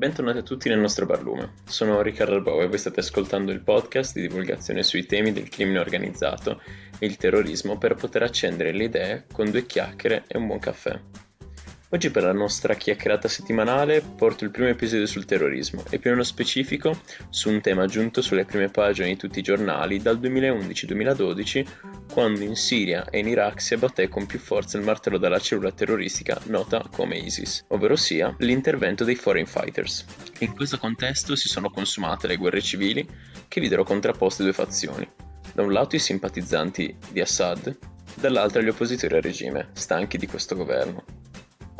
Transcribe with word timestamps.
bentornati 0.00 0.38
a 0.38 0.42
tutti 0.42 0.70
nel 0.70 0.78
nostro 0.78 1.04
barlume. 1.04 1.56
Sono 1.66 2.00
Riccardo 2.00 2.36
Arbau 2.36 2.62
e 2.62 2.68
voi 2.68 2.78
state 2.78 3.00
ascoltando 3.00 3.52
il 3.52 3.60
podcast 3.60 4.14
di 4.14 4.22
divulgazione 4.22 4.82
sui 4.82 5.04
temi 5.04 5.30
del 5.30 5.50
crimine 5.50 5.78
organizzato 5.78 6.62
e 6.98 7.04
il 7.04 7.18
terrorismo 7.18 7.76
per 7.76 7.96
poter 7.96 8.22
accendere 8.22 8.72
le 8.72 8.84
idee 8.84 9.26
con 9.30 9.50
due 9.50 9.66
chiacchiere 9.66 10.24
e 10.26 10.38
un 10.38 10.46
buon 10.46 10.58
caffè. 10.58 10.98
Oggi 11.92 12.10
per 12.10 12.22
la 12.22 12.32
nostra 12.32 12.74
chiacchierata 12.74 13.26
settimanale 13.26 14.00
porto 14.00 14.44
il 14.44 14.52
primo 14.52 14.68
episodio 14.68 15.06
sul 15.06 15.24
terrorismo 15.24 15.82
e 15.90 15.98
più 15.98 16.10
nello 16.10 16.22
specifico 16.22 16.96
su 17.30 17.50
un 17.50 17.60
tema 17.60 17.86
giunto 17.86 18.22
sulle 18.22 18.44
prime 18.44 18.68
pagine 18.68 19.08
di 19.08 19.16
tutti 19.16 19.40
i 19.40 19.42
giornali 19.42 20.00
dal 20.00 20.20
2011-2012 20.20 21.66
quando 22.12 22.44
in 22.44 22.54
Siria 22.54 23.06
e 23.10 23.18
in 23.18 23.26
Iraq 23.26 23.60
si 23.60 23.74
abbatté 23.74 24.06
con 24.06 24.26
più 24.26 24.38
forza 24.38 24.78
il 24.78 24.84
martello 24.84 25.18
della 25.18 25.40
cellula 25.40 25.72
terroristica 25.72 26.40
nota 26.44 26.80
come 26.92 27.16
ISIS, 27.16 27.64
ovvero 27.68 27.96
sia 27.96 28.32
l'intervento 28.38 29.02
dei 29.02 29.16
foreign 29.16 29.46
fighters. 29.46 30.04
In 30.38 30.54
questo 30.54 30.78
contesto 30.78 31.34
si 31.34 31.48
sono 31.48 31.70
consumate 31.70 32.28
le 32.28 32.36
guerre 32.36 32.62
civili 32.62 33.04
che 33.48 33.60
videro 33.60 33.82
contrapposte 33.82 34.44
due 34.44 34.52
fazioni. 34.52 35.08
Da 35.52 35.62
un 35.62 35.72
lato 35.72 35.96
i 35.96 35.98
simpatizzanti 35.98 36.96
di 37.10 37.20
Assad, 37.20 37.76
dall'altro 38.14 38.62
gli 38.62 38.68
oppositori 38.68 39.16
al 39.16 39.22
regime, 39.22 39.70
stanchi 39.72 40.18
di 40.18 40.28
questo 40.28 40.54
governo. 40.54 41.29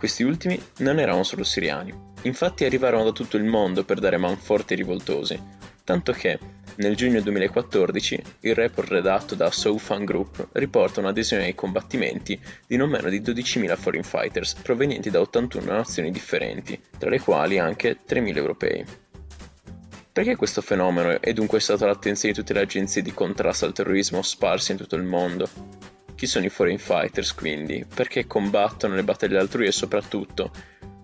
Questi 0.00 0.22
ultimi 0.22 0.58
non 0.78 0.98
erano 0.98 1.22
solo 1.24 1.44
siriani, 1.44 1.92
infatti 2.22 2.64
arrivarono 2.64 3.04
da 3.04 3.12
tutto 3.12 3.36
il 3.36 3.44
mondo 3.44 3.84
per 3.84 3.98
dare 3.98 4.16
manforti 4.16 4.72
ai 4.72 4.78
rivoltosi, 4.78 5.38
tanto 5.84 6.12
che 6.12 6.38
nel 6.76 6.96
giugno 6.96 7.20
2014 7.20 8.22
il 8.40 8.54
report 8.54 8.88
redatto 8.88 9.34
da 9.34 9.50
Soufan 9.50 10.06
Group 10.06 10.48
riporta 10.52 11.00
un'adesione 11.00 11.44
ai 11.44 11.54
combattimenti 11.54 12.40
di 12.66 12.78
non 12.78 12.88
meno 12.88 13.10
di 13.10 13.20
12.000 13.20 13.76
foreign 13.76 14.02
fighters 14.02 14.54
provenienti 14.54 15.10
da 15.10 15.20
81 15.20 15.70
nazioni 15.70 16.10
differenti, 16.10 16.80
tra 16.96 17.10
le 17.10 17.20
quali 17.20 17.58
anche 17.58 17.98
3.000 18.08 18.36
europei. 18.36 18.84
Perché 20.12 20.34
questo 20.34 20.62
fenomeno 20.62 21.20
è 21.20 21.34
dunque 21.34 21.60
stato 21.60 21.84
all'attenzione 21.84 22.32
di 22.32 22.40
tutte 22.40 22.54
le 22.54 22.60
agenzie 22.60 23.02
di 23.02 23.12
contrasto 23.12 23.66
al 23.66 23.74
terrorismo 23.74 24.22
sparse 24.22 24.72
in 24.72 24.78
tutto 24.78 24.96
il 24.96 25.02
mondo? 25.02 25.99
Chi 26.20 26.26
sono 26.26 26.44
i 26.44 26.50
foreign 26.50 26.76
fighters 26.76 27.32
quindi? 27.32 27.82
Perché 27.94 28.26
combattono 28.26 28.94
le 28.94 29.04
battaglie 29.04 29.38
altrui 29.38 29.64
e 29.64 29.72
soprattutto 29.72 30.50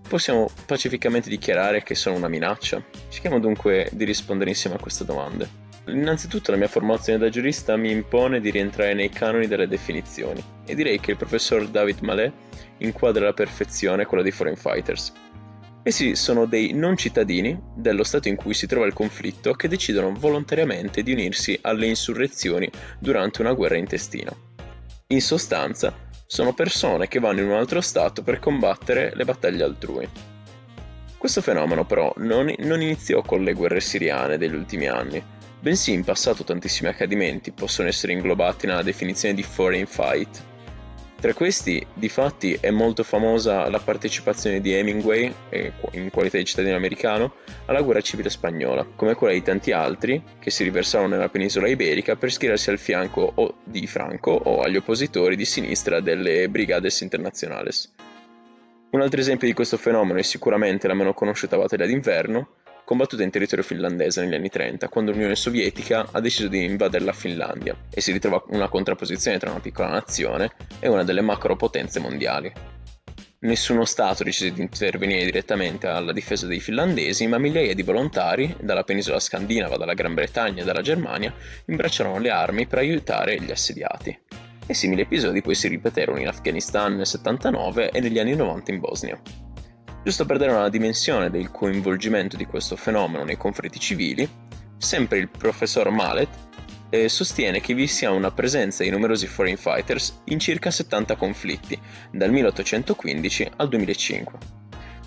possiamo 0.07 0.47
pacificamente 0.67 1.27
dichiarare 1.27 1.81
che 1.81 1.95
sono 1.95 2.17
una 2.17 2.27
minaccia? 2.27 2.79
Cerchiamo 3.09 3.39
dunque 3.39 3.89
di 3.93 4.05
rispondere 4.05 4.51
insieme 4.51 4.75
a 4.75 4.79
queste 4.79 5.05
domande. 5.05 5.49
Innanzitutto 5.87 6.51
la 6.51 6.57
mia 6.57 6.67
formazione 6.67 7.17
da 7.17 7.29
giurista 7.29 7.75
mi 7.77 7.89
impone 7.89 8.39
di 8.39 8.51
rientrare 8.51 8.93
nei 8.93 9.09
canoni 9.09 9.47
delle 9.47 9.67
definizioni 9.67 10.39
e 10.63 10.75
direi 10.75 10.99
che 10.99 11.09
il 11.09 11.17
professor 11.17 11.67
David 11.67 12.01
Malé 12.01 12.31
inquadra 12.77 13.23
alla 13.23 13.33
perfezione 13.33 14.05
quella 14.05 14.21
dei 14.21 14.31
foreign 14.31 14.55
fighters. 14.55 15.11
Essi 15.81 16.15
sono 16.15 16.45
dei 16.45 16.73
non 16.73 16.95
cittadini 16.95 17.59
dello 17.73 18.03
stato 18.03 18.27
in 18.27 18.35
cui 18.35 18.53
si 18.53 18.67
trova 18.67 18.85
il 18.85 18.93
conflitto 18.93 19.53
che 19.53 19.67
decidono 19.67 20.13
volontariamente 20.13 21.01
di 21.01 21.11
unirsi 21.11 21.57
alle 21.63 21.87
insurrezioni 21.87 22.69
durante 22.99 23.41
una 23.41 23.53
guerra 23.53 23.77
intestina. 23.77 24.45
In 25.09 25.21
sostanza, 25.21 25.93
sono 26.25 26.53
persone 26.53 27.07
che 27.07 27.19
vanno 27.19 27.39
in 27.39 27.47
un 27.47 27.53
altro 27.53 27.79
stato 27.79 28.23
per 28.23 28.39
combattere 28.39 29.13
le 29.15 29.23
battaglie 29.23 29.63
altrui. 29.63 30.05
Questo 31.17 31.41
fenomeno 31.41 31.85
però 31.85 32.13
non, 32.17 32.53
non 32.57 32.81
iniziò 32.81 33.21
con 33.21 33.41
le 33.41 33.53
guerre 33.53 33.79
siriane 33.79 34.37
degli 34.37 34.53
ultimi 34.53 34.87
anni, 34.87 35.23
bensì 35.61 35.93
in 35.93 36.03
passato 36.03 36.43
tantissimi 36.43 36.89
accadimenti 36.89 37.53
possono 37.53 37.87
essere 37.87 38.11
inglobati 38.11 38.67
nella 38.67 38.83
definizione 38.83 39.33
di 39.33 39.43
foreign 39.43 39.85
fight, 39.85 40.43
tra 41.19 41.33
questi, 41.33 41.83
difatti, 41.95 42.57
è 42.59 42.69
molto 42.69 43.03
famosa 43.03 43.67
la 43.69 43.79
partecipazione 43.79 44.61
di 44.61 44.73
Hemingway, 44.73 45.33
in 45.93 46.11
qualità 46.11 46.37
di 46.37 46.45
cittadino 46.45 46.75
americano, 46.75 47.33
alla 47.65 47.81
guerra 47.81 48.01
civile 48.01 48.29
spagnola, 48.29 48.85
come 48.95 49.15
quella 49.15 49.33
di 49.33 49.41
tanti 49.41 49.71
altri 49.71 50.21
che 50.39 50.51
si 50.51 50.63
riversarono 50.63 51.15
nella 51.15 51.29
penisola 51.29 51.67
iberica 51.67 52.15
per 52.15 52.31
schierarsi 52.31 52.69
al 52.69 52.77
fianco 52.77 53.31
o 53.33 53.55
di 53.63 53.87
Franco 53.87 54.31
o 54.31 54.61
agli 54.61 54.77
oppositori 54.77 55.35
di 55.35 55.45
sinistra 55.45 56.01
delle 56.01 56.49
Brigades 56.49 57.01
Internazionales. 57.01 57.93
Un 58.91 59.01
altro 59.01 59.19
esempio 59.19 59.47
di 59.47 59.53
questo 59.53 59.77
fenomeno 59.77 60.19
è 60.19 60.23
sicuramente 60.23 60.87
la 60.87 60.93
meno 60.93 61.13
conosciuta 61.13 61.57
battaglia 61.57 61.87
d'inverno, 61.87 62.47
combattuta 62.87 63.21
in 63.21 63.31
territorio 63.31 63.65
finlandese 63.65 64.23
negli 64.23 64.35
anni 64.35 64.47
30, 64.47 64.87
quando 64.87 65.11
l'Unione 65.11 65.35
Sovietica 65.35 66.07
ha 66.09 66.21
deciso 66.21 66.47
di 66.47 66.63
invadere 66.63 67.03
la 67.03 67.11
Finlandia 67.11 67.75
e 67.89 67.99
si 67.99 68.13
ritrova 68.13 68.41
una 68.47 68.69
contrapposizione 68.69 69.37
tra 69.37 69.49
una 69.49 69.59
piccola 69.59 69.89
nazione 69.89 70.51
e 70.79 70.87
una 70.87 71.03
delle 71.03 71.19
macropotenze 71.19 71.99
mondiali. 71.99 72.49
Nessuno 73.39 73.83
Stato 73.83 74.23
decise 74.23 74.53
di 74.53 74.61
intervenire 74.61 75.25
direttamente 75.25 75.87
alla 75.87 76.13
difesa 76.13 76.47
dei 76.47 76.61
finlandesi, 76.61 77.27
ma 77.27 77.37
migliaia 77.37 77.73
di 77.73 77.83
volontari, 77.83 78.55
dalla 78.61 78.83
penisola 78.83 79.19
scandinava, 79.19 79.75
dalla 79.75 79.93
Gran 79.93 80.13
Bretagna 80.13 80.61
e 80.61 80.65
dalla 80.65 80.81
Germania, 80.81 81.33
imbracciarono 81.65 82.19
le 82.19 82.29
armi 82.29 82.67
per 82.67 82.79
aiutare 82.79 83.37
gli 83.41 83.51
assediati. 83.51 84.17
E 84.65 84.73
simili 84.73 85.01
episodi 85.01 85.41
poi 85.41 85.55
si 85.55 85.67
ripeterono 85.67 86.21
in 86.21 86.27
Afghanistan 86.29 86.95
nel 86.95 87.05
79 87.05 87.89
e 87.91 87.99
negli 87.99 88.17
anni 88.17 88.33
90 88.33 88.71
in 88.71 88.79
Bosnia. 88.79 89.46
Giusto 90.07 90.25
per 90.25 90.37
dare 90.37 90.53
una 90.53 90.69
dimensione 90.69 91.29
del 91.29 91.51
coinvolgimento 91.51 92.37
di 92.37 92.45
questo 92.45 92.77
fenomeno 92.77 93.25
nei 93.25 93.35
conflitti 93.35 93.77
civili, 93.77 94.25
sempre 94.77 95.17
il 95.17 95.27
professor 95.27 95.89
Mallet 95.89 96.29
eh, 96.89 97.09
sostiene 97.09 97.59
che 97.59 97.73
vi 97.73 97.87
sia 97.87 98.11
una 98.11 98.31
presenza 98.31 98.83
di 98.83 98.89
numerosi 98.89 99.27
foreign 99.27 99.57
fighters 99.57 100.21
in 100.27 100.39
circa 100.39 100.71
70 100.71 101.17
conflitti, 101.17 101.77
dal 102.09 102.31
1815 102.31 103.51
al 103.57 103.67
2005. 103.67 104.37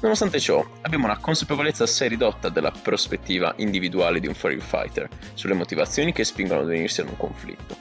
Nonostante 0.03 0.39
ciò, 0.39 0.63
abbiamo 0.83 1.07
una 1.07 1.17
consapevolezza 1.17 1.85
assai 1.85 2.11
ridotta 2.11 2.51
della 2.51 2.71
prospettiva 2.71 3.55
individuale 3.57 4.21
di 4.21 4.27
un 4.27 4.35
foreign 4.35 4.61
fighter, 4.61 5.09
sulle 5.33 5.55
motivazioni 5.55 6.13
che 6.13 6.25
spingono 6.25 6.61
ad 6.61 6.67
unirsi 6.67 7.01
ad 7.01 7.09
un 7.09 7.17
conflitto. 7.17 7.75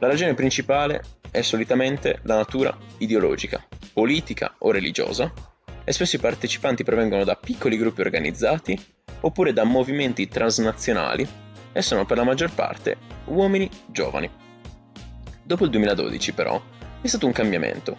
La 0.00 0.08
ragione 0.08 0.34
principale 0.34 1.00
è 1.30 1.42
solitamente 1.42 2.18
la 2.24 2.34
natura 2.34 2.76
ideologica, 2.98 3.64
politica 3.92 4.56
o 4.58 4.72
religiosa 4.72 5.32
e 5.88 5.92
spesso 5.94 6.16
i 6.16 6.18
partecipanti 6.18 6.84
provengono 6.84 7.24
da 7.24 7.34
piccoli 7.34 7.78
gruppi 7.78 8.02
organizzati 8.02 8.78
oppure 9.22 9.54
da 9.54 9.64
movimenti 9.64 10.28
transnazionali 10.28 11.26
e 11.72 11.80
sono 11.80 12.04
per 12.04 12.18
la 12.18 12.24
maggior 12.24 12.52
parte 12.52 12.98
uomini 13.24 13.70
giovani. 13.86 14.30
Dopo 15.42 15.64
il 15.64 15.70
2012 15.70 16.34
però 16.34 16.60
è 17.00 17.06
stato 17.06 17.24
un 17.24 17.32
cambiamento. 17.32 17.96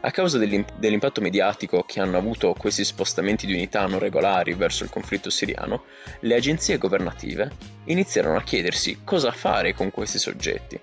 A 0.00 0.10
causa 0.10 0.36
dell'impatto 0.36 1.22
mediatico 1.22 1.82
che 1.84 2.00
hanno 2.00 2.18
avuto 2.18 2.52
questi 2.52 2.84
spostamenti 2.84 3.46
di 3.46 3.54
unità 3.54 3.86
non 3.86 4.00
regolari 4.00 4.52
verso 4.52 4.84
il 4.84 4.90
conflitto 4.90 5.30
siriano, 5.30 5.84
le 6.20 6.34
agenzie 6.34 6.76
governative 6.76 7.50
iniziarono 7.84 8.36
a 8.36 8.42
chiedersi 8.42 9.00
cosa 9.02 9.30
fare 9.30 9.72
con 9.72 9.90
questi 9.90 10.18
soggetti. 10.18 10.78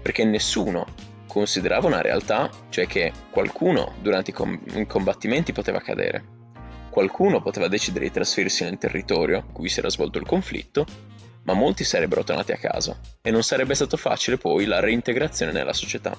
Perché 0.00 0.22
nessuno 0.24 1.10
considerava 1.32 1.86
una 1.86 2.02
realtà, 2.02 2.50
cioè 2.68 2.86
che 2.86 3.10
qualcuno 3.30 3.94
durante 4.02 4.30
i, 4.30 4.34
com- 4.34 4.86
combattimenti 4.86 5.52
poteva 5.52 5.80
cadere. 5.80 6.40
Qualcuno 6.90 7.40
poteva 7.40 7.68
decidere 7.68 8.04
di 8.04 8.10
trasferirsi 8.10 8.64
nel 8.64 8.76
territorio 8.76 9.38
in 9.38 9.52
cui 9.52 9.70
si 9.70 9.78
era 9.78 9.88
svolto 9.88 10.18
il 10.18 10.26
conflitto, 10.26 10.84
ma 11.44 11.54
molti 11.54 11.84
sarebbero 11.84 12.22
tornati 12.22 12.52
a 12.52 12.58
casa 12.58 13.00
e 13.22 13.30
non 13.30 13.42
sarebbe 13.42 13.74
stato 13.74 13.96
facile 13.96 14.36
poi 14.36 14.66
la 14.66 14.80
reintegrazione 14.80 15.52
nella 15.52 15.72
società. 15.72 16.14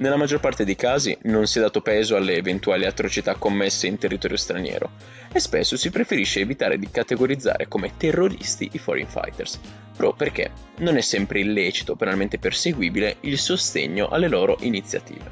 Nella 0.00 0.16
maggior 0.16 0.40
parte 0.40 0.64
dei 0.64 0.76
casi 0.76 1.16
non 1.24 1.46
si 1.46 1.58
è 1.58 1.60
dato 1.60 1.82
peso 1.82 2.16
alle 2.16 2.34
eventuali 2.34 2.86
atrocità 2.86 3.34
commesse 3.34 3.86
in 3.86 3.98
territorio 3.98 4.38
straniero 4.38 4.92
e 5.30 5.38
spesso 5.40 5.76
si 5.76 5.90
preferisce 5.90 6.40
evitare 6.40 6.78
di 6.78 6.90
categorizzare 6.90 7.68
come 7.68 7.92
terroristi 7.98 8.70
i 8.72 8.78
foreign 8.78 9.06
fighters, 9.06 9.60
proprio 9.94 10.14
perché 10.14 10.52
non 10.78 10.96
è 10.96 11.02
sempre 11.02 11.40
illecito 11.40 11.96
penalmente 11.96 12.38
perseguibile 12.38 13.18
il 13.20 13.38
sostegno 13.38 14.08
alle 14.08 14.28
loro 14.28 14.56
iniziative. 14.60 15.30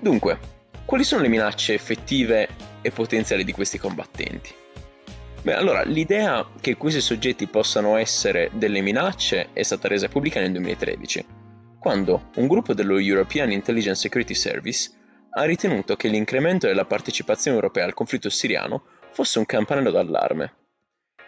Dunque, 0.00 0.38
quali 0.84 1.04
sono 1.04 1.22
le 1.22 1.28
minacce 1.28 1.74
effettive 1.74 2.48
e 2.82 2.90
potenziali 2.90 3.44
di 3.44 3.52
questi 3.52 3.78
combattenti? 3.78 4.52
Beh, 5.42 5.54
allora, 5.54 5.84
l'idea 5.84 6.44
che 6.60 6.76
questi 6.76 7.00
soggetti 7.00 7.46
possano 7.46 7.94
essere 7.98 8.50
delle 8.52 8.80
minacce 8.80 9.50
è 9.52 9.62
stata 9.62 9.86
resa 9.86 10.08
pubblica 10.08 10.40
nel 10.40 10.50
2013 10.50 11.45
quando 11.86 12.30
un 12.34 12.48
gruppo 12.48 12.74
dello 12.74 12.98
European 12.98 13.52
Intelligence 13.52 14.00
Security 14.00 14.34
Service 14.34 14.90
ha 15.30 15.44
ritenuto 15.44 15.94
che 15.94 16.08
l'incremento 16.08 16.66
della 16.66 16.84
partecipazione 16.84 17.56
europea 17.56 17.84
al 17.84 17.94
conflitto 17.94 18.28
siriano 18.28 18.86
fosse 19.12 19.38
un 19.38 19.46
campanello 19.46 19.92
d'allarme. 19.92 20.54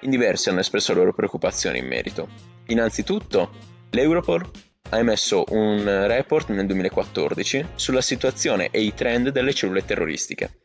In 0.00 0.10
diversi 0.10 0.48
hanno 0.48 0.58
espresso 0.58 0.92
le 0.92 0.98
loro 0.98 1.14
preoccupazioni 1.14 1.78
in 1.78 1.86
merito. 1.86 2.28
Innanzitutto, 2.66 3.52
l'Europol 3.90 4.50
ha 4.90 4.98
emesso 4.98 5.44
un 5.50 5.84
report 6.08 6.48
nel 6.48 6.66
2014 6.66 7.64
sulla 7.76 8.00
situazione 8.00 8.70
e 8.72 8.80
i 8.80 8.92
trend 8.94 9.28
delle 9.28 9.54
cellule 9.54 9.84
terroristiche 9.84 10.62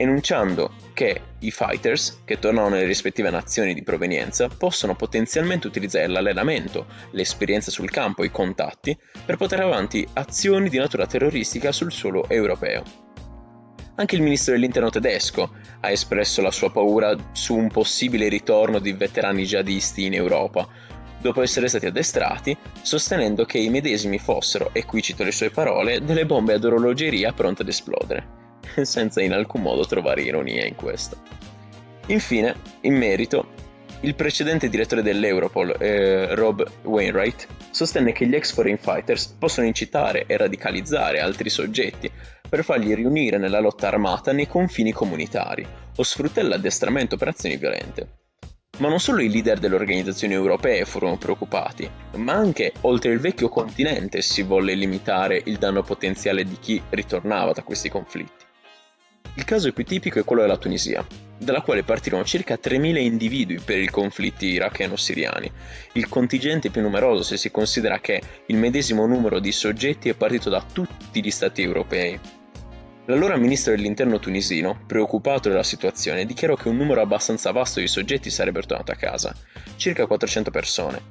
enunciando 0.00 0.72
che 0.94 1.20
i 1.40 1.50
fighters, 1.50 2.22
che 2.24 2.38
tornano 2.38 2.70
nelle 2.70 2.86
rispettive 2.86 3.28
nazioni 3.28 3.74
di 3.74 3.82
provenienza, 3.82 4.48
possono 4.48 4.96
potenzialmente 4.96 5.66
utilizzare 5.66 6.06
l'allenamento, 6.06 6.86
l'esperienza 7.10 7.70
sul 7.70 7.90
campo, 7.90 8.24
i 8.24 8.30
contatti, 8.30 8.96
per 9.26 9.36
portare 9.36 9.62
avanti 9.62 10.06
azioni 10.14 10.70
di 10.70 10.78
natura 10.78 11.06
terroristica 11.06 11.70
sul 11.70 11.92
suolo 11.92 12.26
europeo. 12.30 12.82
Anche 13.96 14.16
il 14.16 14.22
ministro 14.22 14.54
dell'interno 14.54 14.88
tedesco 14.88 15.52
ha 15.80 15.90
espresso 15.90 16.40
la 16.40 16.50
sua 16.50 16.72
paura 16.72 17.14
su 17.32 17.54
un 17.54 17.68
possibile 17.68 18.28
ritorno 18.28 18.78
di 18.78 18.92
veterani 18.92 19.44
jihadisti 19.44 20.06
in 20.06 20.14
Europa, 20.14 20.66
dopo 21.20 21.42
essere 21.42 21.68
stati 21.68 21.84
addestrati, 21.84 22.56
sostenendo 22.80 23.44
che 23.44 23.58
i 23.58 23.68
medesimi 23.68 24.18
fossero, 24.18 24.70
e 24.72 24.86
qui 24.86 25.02
cito 25.02 25.24
le 25.24 25.32
sue 25.32 25.50
parole, 25.50 26.02
delle 26.02 26.24
bombe 26.24 26.54
ad 26.54 26.64
orologeria 26.64 27.34
pronte 27.34 27.60
ad 27.60 27.68
esplodere, 27.68 28.39
senza 28.82 29.20
in 29.22 29.32
alcun 29.32 29.62
modo 29.62 29.86
trovare 29.86 30.22
ironia 30.22 30.66
in 30.66 30.74
questo. 30.74 31.16
Infine, 32.06 32.54
in 32.82 32.94
merito, 32.94 33.46
il 34.02 34.14
precedente 34.14 34.70
direttore 34.70 35.02
dell'Europol, 35.02 35.76
eh, 35.78 36.34
Rob 36.34 36.66
Wainwright, 36.84 37.46
sostenne 37.70 38.12
che 38.12 38.26
gli 38.26 38.34
ex-foreign 38.34 38.76
fighters 38.76 39.26
possono 39.38 39.66
incitare 39.66 40.24
e 40.26 40.36
radicalizzare 40.38 41.20
altri 41.20 41.50
soggetti 41.50 42.10
per 42.48 42.64
farli 42.64 42.94
riunire 42.94 43.36
nella 43.36 43.60
lotta 43.60 43.88
armata 43.88 44.32
nei 44.32 44.48
confini 44.48 44.92
comunitari 44.92 45.66
o 45.94 46.02
sfruttare 46.02 46.48
l'addestramento 46.48 47.14
operazioni 47.14 47.58
violente. 47.58 48.08
Ma 48.78 48.88
non 48.88 48.98
solo 48.98 49.20
i 49.20 49.28
leader 49.28 49.58
delle 49.58 49.74
organizzazioni 49.74 50.32
europee 50.32 50.86
furono 50.86 51.18
preoccupati, 51.18 51.88
ma 52.16 52.32
anche 52.32 52.72
oltre 52.82 53.12
il 53.12 53.20
vecchio 53.20 53.50
continente 53.50 54.22
si 54.22 54.40
volle 54.40 54.74
limitare 54.74 55.42
il 55.44 55.58
danno 55.58 55.82
potenziale 55.82 56.44
di 56.44 56.56
chi 56.58 56.82
ritornava 56.88 57.52
da 57.52 57.62
questi 57.62 57.90
conflitti. 57.90 58.48
Il 59.40 59.46
caso 59.46 59.72
più 59.72 59.86
tipico 59.86 60.18
è 60.18 60.22
quello 60.22 60.42
della 60.42 60.58
Tunisia, 60.58 61.04
dalla 61.38 61.62
quale 61.62 61.82
partirono 61.82 62.24
circa 62.24 62.58
3.000 62.62 62.98
individui 62.98 63.58
per 63.58 63.78
i 63.78 63.88
conflitti 63.88 64.48
iracheno-siriani, 64.48 65.50
il 65.94 66.10
contingente 66.10 66.68
più 66.68 66.82
numeroso 66.82 67.22
se 67.22 67.38
si 67.38 67.50
considera 67.50 68.00
che 68.00 68.20
il 68.44 68.56
medesimo 68.58 69.06
numero 69.06 69.38
di 69.38 69.50
soggetti 69.50 70.10
è 70.10 70.14
partito 70.14 70.50
da 70.50 70.62
tutti 70.70 71.24
gli 71.24 71.30
stati 71.30 71.62
europei. 71.62 72.20
L'allora 73.06 73.38
ministro 73.38 73.74
dell'interno 73.74 74.18
tunisino, 74.18 74.78
preoccupato 74.86 75.48
della 75.48 75.62
situazione, 75.62 76.26
dichiarò 76.26 76.54
che 76.54 76.68
un 76.68 76.76
numero 76.76 77.00
abbastanza 77.00 77.50
vasto 77.50 77.80
di 77.80 77.88
soggetti 77.88 78.28
sarebbero 78.28 78.66
tornati 78.66 78.90
a 78.90 78.96
casa, 78.96 79.34
circa 79.76 80.04
400 80.04 80.50
persone, 80.50 81.02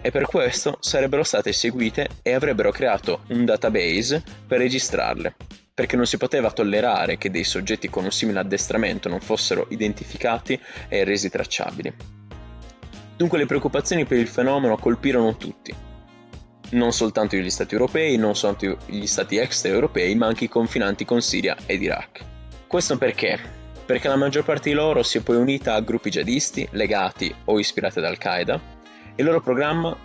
e 0.00 0.12
per 0.12 0.26
questo 0.26 0.76
sarebbero 0.78 1.24
state 1.24 1.52
seguite 1.52 2.08
e 2.22 2.32
avrebbero 2.32 2.70
creato 2.70 3.22
un 3.30 3.44
database 3.44 4.22
per 4.46 4.58
registrarle 4.58 5.34
perché 5.82 5.96
non 5.96 6.06
si 6.06 6.16
poteva 6.16 6.52
tollerare 6.52 7.18
che 7.18 7.28
dei 7.28 7.42
soggetti 7.42 7.90
con 7.90 8.04
un 8.04 8.12
simile 8.12 8.38
addestramento 8.38 9.08
non 9.08 9.18
fossero 9.18 9.66
identificati 9.70 10.56
e 10.86 11.02
resi 11.02 11.28
tracciabili. 11.28 11.92
Dunque 13.16 13.36
le 13.36 13.46
preoccupazioni 13.46 14.04
per 14.04 14.18
il 14.18 14.28
fenomeno 14.28 14.76
colpirono 14.76 15.36
tutti, 15.36 15.74
non 16.70 16.92
soltanto 16.92 17.34
gli 17.34 17.50
stati 17.50 17.74
europei, 17.74 18.16
non 18.16 18.36
soltanto 18.36 18.84
gli 18.86 19.06
stati 19.06 19.38
extraeuropei, 19.38 20.14
ma 20.14 20.28
anche 20.28 20.44
i 20.44 20.48
confinanti 20.48 21.04
con 21.04 21.20
Siria 21.20 21.56
ed 21.66 21.82
Iraq. 21.82 22.24
Questo 22.68 22.96
perché? 22.96 23.40
Perché 23.84 24.06
la 24.06 24.14
maggior 24.14 24.44
parte 24.44 24.68
di 24.68 24.76
loro 24.76 25.02
si 25.02 25.18
è 25.18 25.20
poi 25.22 25.34
unita 25.34 25.74
a 25.74 25.80
gruppi 25.80 26.10
jihadisti 26.10 26.68
legati 26.70 27.34
o 27.46 27.58
ispirati 27.58 27.98
ad 27.98 28.04
Al-Qaeda 28.04 28.54
e 28.54 29.20
il 29.20 29.24
loro 29.24 29.40
programma 29.40 29.96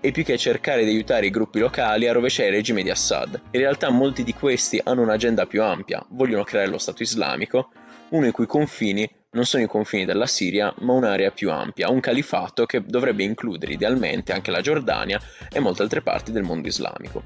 e 0.00 0.12
più 0.12 0.24
che 0.24 0.38
cercare 0.38 0.84
di 0.84 0.90
aiutare 0.90 1.26
i 1.26 1.30
gruppi 1.30 1.58
locali 1.58 2.06
a 2.06 2.12
rovesciare 2.12 2.48
il 2.48 2.54
regime 2.54 2.82
di 2.82 2.90
Assad. 2.90 3.40
In 3.50 3.60
realtà 3.60 3.90
molti 3.90 4.22
di 4.22 4.32
questi 4.32 4.80
hanno 4.82 5.02
un'agenda 5.02 5.46
più 5.46 5.62
ampia, 5.62 6.04
vogliono 6.10 6.44
creare 6.44 6.68
lo 6.68 6.78
Stato 6.78 7.02
islamico, 7.02 7.70
uno 8.10 8.26
i 8.26 8.30
cui 8.30 8.46
confini 8.46 9.08
non 9.30 9.44
sono 9.44 9.62
i 9.62 9.66
confini 9.66 10.04
della 10.04 10.26
Siria, 10.26 10.72
ma 10.78 10.94
un'area 10.94 11.30
più 11.30 11.50
ampia, 11.50 11.90
un 11.90 12.00
califato 12.00 12.64
che 12.64 12.82
dovrebbe 12.82 13.24
includere 13.24 13.74
idealmente 13.74 14.32
anche 14.32 14.50
la 14.50 14.62
Giordania 14.62 15.20
e 15.52 15.60
molte 15.60 15.82
altre 15.82 16.00
parti 16.00 16.32
del 16.32 16.44
mondo 16.44 16.68
islamico. 16.68 17.22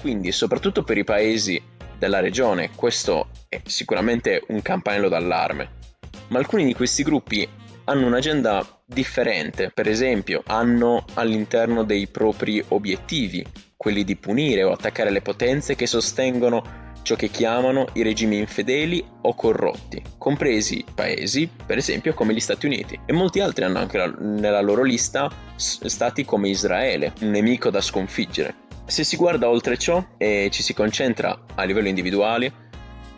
Quindi, 0.00 0.32
soprattutto 0.32 0.82
per 0.82 0.98
i 0.98 1.04
paesi 1.04 1.60
della 1.98 2.20
regione, 2.20 2.70
questo 2.74 3.28
è 3.48 3.62
sicuramente 3.64 4.42
un 4.48 4.60
campanello 4.60 5.08
d'allarme, 5.08 5.70
ma 6.28 6.38
alcuni 6.38 6.66
di 6.66 6.74
questi 6.74 7.02
gruppi 7.02 7.48
hanno 7.84 8.06
un'agenda 8.06 8.82
differente, 8.84 9.70
per 9.72 9.88
esempio 9.88 10.42
hanno 10.46 11.04
all'interno 11.14 11.84
dei 11.84 12.06
propri 12.06 12.62
obiettivi 12.68 13.44
quelli 13.76 14.04
di 14.04 14.16
punire 14.16 14.62
o 14.62 14.72
attaccare 14.72 15.10
le 15.10 15.20
potenze 15.20 15.74
che 15.74 15.86
sostengono 15.86 16.82
ciò 17.02 17.16
che 17.16 17.28
chiamano 17.28 17.86
i 17.92 18.02
regimi 18.02 18.38
infedeli 18.38 19.04
o 19.22 19.34
corrotti, 19.34 20.02
compresi 20.16 20.84
paesi, 20.94 21.48
per 21.66 21.76
esempio, 21.76 22.14
come 22.14 22.32
gli 22.32 22.40
Stati 22.40 22.64
Uniti, 22.64 22.98
e 23.04 23.12
molti 23.12 23.40
altri 23.40 23.64
hanno 23.64 23.78
anche 23.78 23.98
la, 23.98 24.06
nella 24.06 24.62
loro 24.62 24.82
lista 24.82 25.30
stati 25.54 26.24
come 26.24 26.48
Israele, 26.48 27.12
un 27.20 27.30
nemico 27.30 27.68
da 27.68 27.82
sconfiggere. 27.82 28.62
Se 28.86 29.04
si 29.04 29.16
guarda 29.16 29.48
oltre 29.48 29.76
ciò 29.76 30.02
e 30.16 30.48
ci 30.50 30.62
si 30.62 30.74
concentra 30.74 31.44
a 31.54 31.64
livello 31.64 31.88
individuale, 31.88 32.63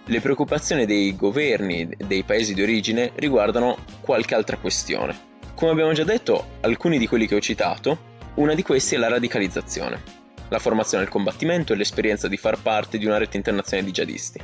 le 0.09 0.21
preoccupazioni 0.21 0.87
dei 0.87 1.17
governi 1.17 1.89
dei 2.07 2.23
paesi 2.23 2.55
di 2.55 2.63
origine 2.63 3.11
riguardano 3.17 3.77
qualche 4.01 4.37
altra 4.37 4.57
questione. 4.57 5.35
Come 5.55 5.73
abbiamo 5.73 5.93
già 5.93 6.05
detto, 6.05 6.59
alcuni 6.61 6.99
di 6.99 7.09
quelli 7.09 7.27
che 7.27 7.35
ho 7.35 7.41
citato, 7.41 8.15
una 8.35 8.55
di 8.55 8.63
questi 8.63 8.95
è 8.95 8.99
la 8.99 9.09
radicalizzazione, 9.09 10.01
la 10.49 10.61
formazione 10.61 11.03
al 11.03 11.11
combattimento 11.11 11.73
e 11.73 11.77
l'esperienza 11.77 12.29
di 12.29 12.37
far 12.37 12.61
parte 12.61 12.99
di 12.99 13.07
una 13.07 13.19
rete 13.19 13.37
internazionale 13.37 13.89
di 13.89 13.93
jihadisti. 13.93 14.41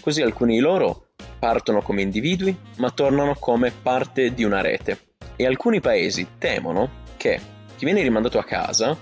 Così 0.00 0.20
alcuni 0.20 0.54
di 0.54 0.60
loro 0.60 1.06
partono 1.38 1.80
come 1.80 2.02
individui, 2.02 2.54
ma 2.76 2.90
tornano 2.90 3.34
come 3.36 3.70
parte 3.70 4.34
di 4.34 4.44
una 4.44 4.60
rete. 4.60 4.98
E 5.36 5.46
alcuni 5.46 5.80
paesi 5.80 6.26
temono 6.36 7.04
che 7.16 7.40
chi 7.76 7.86
viene 7.86 8.02
rimandato 8.02 8.38
a 8.38 8.44
casa 8.44 8.94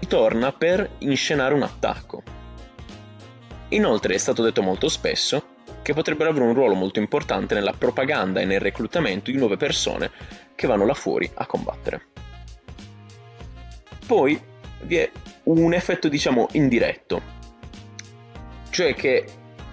ritorna 0.00 0.52
per 0.52 0.96
inscenare 0.98 1.54
un 1.54 1.62
attacco, 1.62 2.22
Inoltre 3.70 4.14
è 4.14 4.18
stato 4.18 4.42
detto 4.42 4.62
molto 4.62 4.88
spesso 4.88 5.54
che 5.82 5.92
potrebbero 5.92 6.30
avere 6.30 6.44
un 6.44 6.54
ruolo 6.54 6.74
molto 6.74 7.00
importante 7.00 7.54
nella 7.54 7.72
propaganda 7.72 8.40
e 8.40 8.44
nel 8.44 8.60
reclutamento 8.60 9.30
di 9.30 9.36
nuove 9.36 9.56
persone 9.56 10.10
che 10.54 10.66
vanno 10.66 10.86
là 10.86 10.94
fuori 10.94 11.28
a 11.34 11.46
combattere. 11.46 12.06
Poi 14.06 14.40
vi 14.82 14.96
è 14.96 15.10
un 15.44 15.74
effetto 15.74 16.08
diciamo 16.08 16.48
indiretto, 16.52 17.22
cioè 18.70 18.94
che 18.94 19.24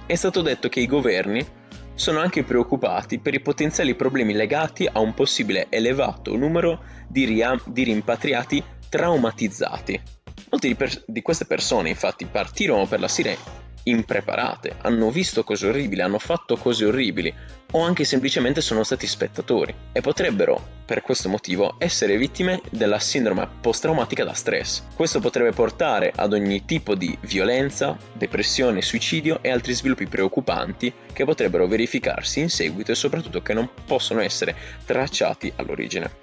è 0.06 0.16
stato 0.16 0.42
detto 0.42 0.69
che 0.69 0.80
i 0.80 0.88
governi 0.88 1.45
sono 1.94 2.19
anche 2.19 2.44
preoccupati 2.44 3.19
per 3.19 3.36
i 3.36 3.42
potenziali 3.42 3.94
problemi 3.94 4.34
legati 4.34 4.90
a 4.92 5.00
un 5.00 5.13
possibile 5.13 5.68
elevato 5.69 6.36
numero 6.36 6.84
di, 7.07 7.25
ria- 7.25 7.60
di 7.66 7.84
rimpatriati 7.84 8.63
traumatizzati. 8.90 10.01
Molte 10.50 10.68
di, 10.68 10.75
per- 10.75 11.04
di 11.06 11.22
queste 11.22 11.45
persone 11.45 11.90
infatti 11.90 12.25
partirono 12.25 12.88
per 12.88 13.00
la 13.00 13.07
Siria 13.07 13.38
impreparate, 13.83 14.75
hanno 14.81 15.09
visto 15.12 15.44
cose 15.44 15.68
orribili, 15.68 16.01
hanno 16.01 16.19
fatto 16.19 16.56
cose 16.56 16.85
orribili 16.85 17.33
o 17.71 17.81
anche 17.81 18.04
semplicemente 18.04 18.61
sono 18.61 18.83
stati 18.83 19.07
spettatori 19.07 19.73
e 19.92 20.02
potrebbero, 20.02 20.61
per 20.85 21.02
questo 21.02 21.28
motivo, 21.28 21.75
essere 21.80 22.18
vittime 22.18 22.61
della 22.69 22.99
sindrome 22.99 23.47
post-traumatica 23.61 24.23
da 24.23 24.33
stress. 24.33 24.83
Questo 24.95 25.19
potrebbe 25.19 25.52
portare 25.52 26.11
ad 26.16 26.33
ogni 26.33 26.66
tipo 26.66 26.94
di 26.95 27.18
violenza, 27.21 27.97
depressione, 28.13 28.81
suicidio 28.81 29.40
e 29.42 29.49
altri 29.49 29.73
sviluppi 29.73 30.06
preoccupanti 30.06 30.94
che 31.11 31.25
potrebbero 31.25 31.68
verificarsi 31.68 32.42
in 32.42 32.49
seguito 32.49 32.92
e 32.92 32.95
soprattutto 32.95 33.42
che 33.42 33.54
non 33.54 33.69
possono 33.85 34.21
essere 34.21 34.56
tracciati 34.85 35.52
all'origine. 35.56 36.21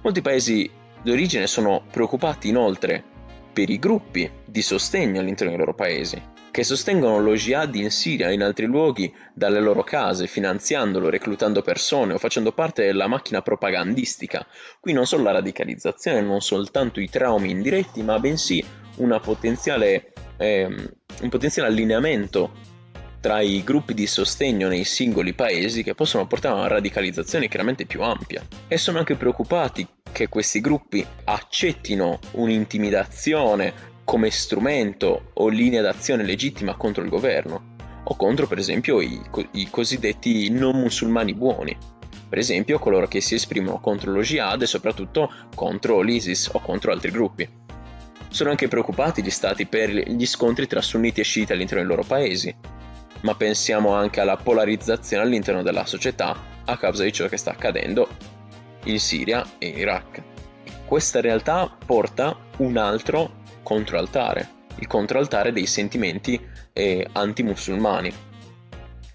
Molti 0.00 0.22
paesi 0.22 0.70
d'origine 1.02 1.46
sono 1.46 1.84
preoccupati 1.90 2.48
inoltre 2.48 3.04
per 3.52 3.68
i 3.68 3.78
gruppi 3.78 4.30
di 4.44 4.62
sostegno 4.62 5.20
all'interno 5.20 5.50
dei 5.50 5.58
loro 5.58 5.74
paesi, 5.74 6.20
che 6.58 6.64
sostengono 6.64 7.20
lo 7.20 7.36
jihad 7.36 7.72
in 7.76 7.88
Siria 7.88 8.30
e 8.30 8.32
in 8.32 8.42
altri 8.42 8.66
luoghi 8.66 9.14
dalle 9.32 9.60
loro 9.60 9.84
case, 9.84 10.26
finanziandolo, 10.26 11.08
reclutando 11.08 11.62
persone 11.62 12.14
o 12.14 12.18
facendo 12.18 12.50
parte 12.50 12.84
della 12.84 13.06
macchina 13.06 13.42
propagandistica. 13.42 14.44
Qui 14.80 14.92
non 14.92 15.06
solo 15.06 15.22
la 15.22 15.30
radicalizzazione, 15.30 16.20
non 16.20 16.40
soltanto 16.40 16.98
i 16.98 17.08
traumi 17.08 17.50
indiretti, 17.50 18.02
ma 18.02 18.18
bensì 18.18 18.64
potenziale, 19.22 20.12
ehm, 20.36 20.90
un 21.20 21.28
potenziale 21.28 21.68
allineamento 21.68 22.50
tra 23.20 23.40
i 23.40 23.62
gruppi 23.62 23.94
di 23.94 24.08
sostegno 24.08 24.66
nei 24.66 24.82
singoli 24.82 25.34
paesi 25.34 25.84
che 25.84 25.94
possono 25.94 26.26
portare 26.26 26.56
a 26.56 26.58
una 26.58 26.68
radicalizzazione 26.68 27.46
chiaramente 27.46 27.86
più 27.86 28.02
ampia. 28.02 28.44
E 28.66 28.78
sono 28.78 28.98
anche 28.98 29.14
preoccupati 29.14 29.86
che 30.10 30.28
questi 30.28 30.60
gruppi 30.60 31.06
accettino 31.24 32.18
un'intimidazione 32.32 33.87
come 34.08 34.30
strumento 34.30 35.32
o 35.34 35.48
linea 35.48 35.82
d'azione 35.82 36.22
legittima 36.22 36.76
contro 36.76 37.02
il 37.02 37.10
governo, 37.10 37.76
o 38.04 38.16
contro 38.16 38.46
per 38.46 38.56
esempio 38.56 39.02
i, 39.02 39.20
i 39.50 39.68
cosiddetti 39.68 40.48
non 40.48 40.80
musulmani 40.80 41.34
buoni, 41.34 41.76
per 42.26 42.38
esempio 42.38 42.78
coloro 42.78 43.06
che 43.06 43.20
si 43.20 43.34
esprimono 43.34 43.80
contro 43.80 44.10
lo 44.10 44.22
jihad 44.22 44.62
e 44.62 44.66
soprattutto 44.66 45.30
contro 45.54 46.00
l'ISIS 46.00 46.48
o 46.54 46.60
contro 46.60 46.90
altri 46.90 47.10
gruppi. 47.10 47.46
Sono 48.30 48.48
anche 48.48 48.66
preoccupati 48.66 49.22
gli 49.22 49.28
stati 49.28 49.66
per 49.66 49.90
gli 49.90 50.24
scontri 50.24 50.66
tra 50.66 50.80
sunniti 50.80 51.20
e 51.20 51.24
sciiti 51.24 51.52
all'interno 51.52 51.84
dei 51.84 51.94
loro 51.94 52.08
paesi, 52.08 52.54
ma 53.20 53.34
pensiamo 53.34 53.92
anche 53.92 54.20
alla 54.20 54.38
polarizzazione 54.38 55.24
all'interno 55.24 55.62
della 55.62 55.84
società 55.84 56.34
a 56.64 56.78
causa 56.78 57.04
di 57.04 57.12
ciò 57.12 57.28
che 57.28 57.36
sta 57.36 57.50
accadendo 57.50 58.08
in 58.84 58.98
Siria 58.98 59.46
e 59.58 59.66
in 59.66 59.76
Iraq. 59.76 60.22
Questa 60.86 61.20
realtà 61.20 61.70
porta 61.84 62.34
un 62.56 62.78
altro 62.78 63.37
controaltare, 63.68 64.48
il 64.76 64.86
controaltare 64.86 65.52
dei 65.52 65.66
sentimenti 65.66 66.40
eh, 66.72 67.06
anti-musulmani. 67.12 68.26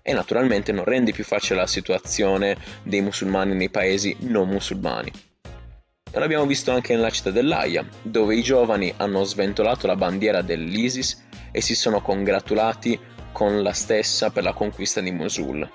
e 0.05 0.12
naturalmente 0.13 0.74
non 0.74 0.83
rende 0.83 1.13
più 1.13 1.24
facile 1.24 1.62
la 1.62 1.65
situazione 1.65 2.57
dei 2.83 3.01
musulmani 3.01 3.55
nei 3.55 3.69
paesi 3.69 4.15
non 4.19 4.50
musulmani. 4.50 5.10
L'abbiamo 6.12 6.45
visto 6.45 6.72
anche 6.72 6.93
nella 6.93 7.10
città 7.10 7.31
dell'Aia, 7.31 7.88
dove 8.03 8.36
i 8.36 8.43
giovani 8.43 8.93
hanno 8.98 9.24
sventolato 9.24 9.88
la 9.88 9.95
bandiera 9.95 10.41
dell'ISIS 10.41 11.24
e 11.51 11.62
si 11.62 11.74
sono 11.74 12.01
congratulati 12.01 13.00
con 13.31 13.63
la 13.63 13.72
stessa 13.72 14.29
per 14.29 14.43
la 14.43 14.53
conquista 14.53 15.00
di 15.00 15.12
Mosul. 15.12 15.67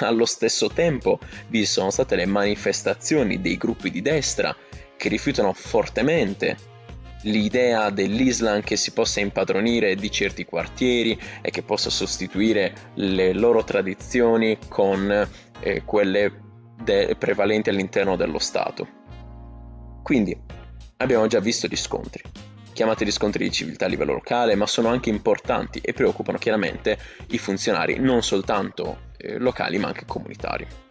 Allo 0.00 0.24
stesso 0.24 0.70
tempo 0.70 1.20
vi 1.48 1.66
sono 1.66 1.90
state 1.90 2.16
le 2.16 2.26
manifestazioni 2.26 3.40
dei 3.40 3.58
gruppi 3.58 3.90
di 3.90 4.00
destra 4.00 4.56
che 4.96 5.08
rifiutano 5.08 5.52
fortemente 5.52 6.72
l'idea 7.24 7.90
dell'Islam 7.90 8.60
che 8.62 8.76
si 8.76 8.92
possa 8.92 9.20
impadronire 9.20 9.94
di 9.94 10.10
certi 10.10 10.44
quartieri 10.44 11.18
e 11.40 11.50
che 11.50 11.62
possa 11.62 11.90
sostituire 11.90 12.72
le 12.94 13.32
loro 13.32 13.64
tradizioni 13.64 14.58
con 14.68 15.28
eh, 15.60 15.82
quelle 15.84 16.40
de- 16.82 17.14
prevalenti 17.18 17.68
all'interno 17.68 18.16
dello 18.16 18.38
Stato. 18.38 19.02
Quindi 20.02 20.36
abbiamo 20.98 21.26
già 21.26 21.40
visto 21.40 21.66
gli 21.66 21.76
scontri, 21.76 22.22
chiamati 22.72 23.04
riscontri 23.04 23.44
di 23.44 23.52
civiltà 23.52 23.86
a 23.86 23.88
livello 23.88 24.12
locale, 24.12 24.54
ma 24.54 24.66
sono 24.66 24.88
anche 24.88 25.08
importanti 25.08 25.80
e 25.82 25.92
preoccupano 25.92 26.38
chiaramente 26.38 26.98
i 27.28 27.38
funzionari 27.38 27.98
non 27.98 28.22
soltanto 28.22 29.12
eh, 29.16 29.38
locali 29.38 29.78
ma 29.78 29.88
anche 29.88 30.04
comunitari. 30.06 30.83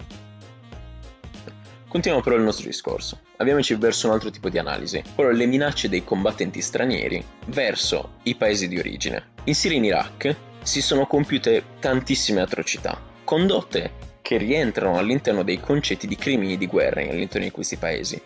Continuiamo 1.94 2.26
però 2.26 2.38
il 2.38 2.44
nostro 2.44 2.66
discorso. 2.66 3.20
Abbiamoci 3.38 3.76
verso 3.76 4.08
un 4.08 4.14
altro 4.14 4.32
tipo 4.32 4.50
di 4.50 4.58
analisi, 4.58 5.00
ovvero 5.12 5.30
le 5.30 5.46
minacce 5.46 5.90
dei 5.90 6.04
combattenti 6.04 6.60
stranieri 6.60 7.24
verso 7.50 8.14
i 8.24 8.34
paesi 8.34 8.68
di 8.68 8.80
origine. 8.80 9.28
In 9.44 9.54
Siria 9.54 9.78
e 9.78 9.80
in 9.80 9.86
Iraq 9.86 10.36
si 10.64 10.82
sono 10.82 11.06
compiute 11.06 11.64
tantissime 11.80 12.42
atrocità, 12.42 13.00
condotte 13.24 13.92
che 14.24 14.38
rientrano 14.38 14.98
all'interno 14.98 15.44
dei 15.44 15.60
concetti 15.60 16.08
di 16.08 16.16
crimini 16.16 16.58
di 16.58 16.66
guerra 16.66 17.02
all'interno 17.02 17.46
di 17.46 17.52
questi 17.54 17.76
paesi 17.76 18.20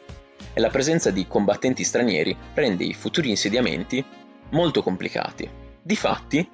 e 0.54 0.60
la 0.62 0.70
presenza 0.70 1.12
di 1.12 1.28
combattenti 1.28 1.84
stranieri 1.84 2.38
rende 2.54 2.86
i 2.86 2.94
futuri 2.94 3.32
insediamenti 3.32 4.02
molto 4.52 4.82
complicati. 4.82 5.50
Difatti, 5.82 6.50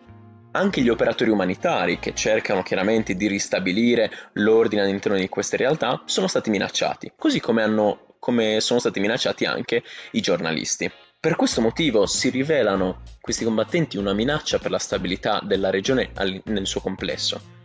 anche 0.54 0.82
gli 0.82 0.90
operatori 0.90 1.30
umanitari, 1.30 2.00
che 2.00 2.14
cercano 2.14 2.64
chiaramente 2.64 3.16
di 3.16 3.28
ristabilire 3.28 4.12
l'ordine 4.34 4.82
all'interno 4.82 5.18
di 5.18 5.30
queste 5.30 5.58
realtà, 5.58 6.02
sono 6.06 6.28
stati 6.28 6.50
minacciati, 6.50 7.14
così 7.18 7.40
come, 7.40 7.64
hanno, 7.64 8.16
come 8.20 8.60
sono 8.62 8.80
stati 8.80 9.00
minacciati 9.00 9.46
anche 9.46 9.84
i 10.12 10.22
giornalisti. 10.22 10.90
Per 11.20 11.36
questo 11.36 11.62
motivo 11.62 12.06
si 12.06 12.30
rivelano 12.30 13.02
questi 13.22 13.46
combattenti 13.46 13.98
una 13.98 14.14
minaccia 14.14 14.60
per 14.60 14.72
la 14.72 14.80
stabilità 14.80 15.42
della 15.44 15.70
regione 15.70 16.12
nel 16.46 16.68
suo 16.68 16.82
complesso. 16.82 17.62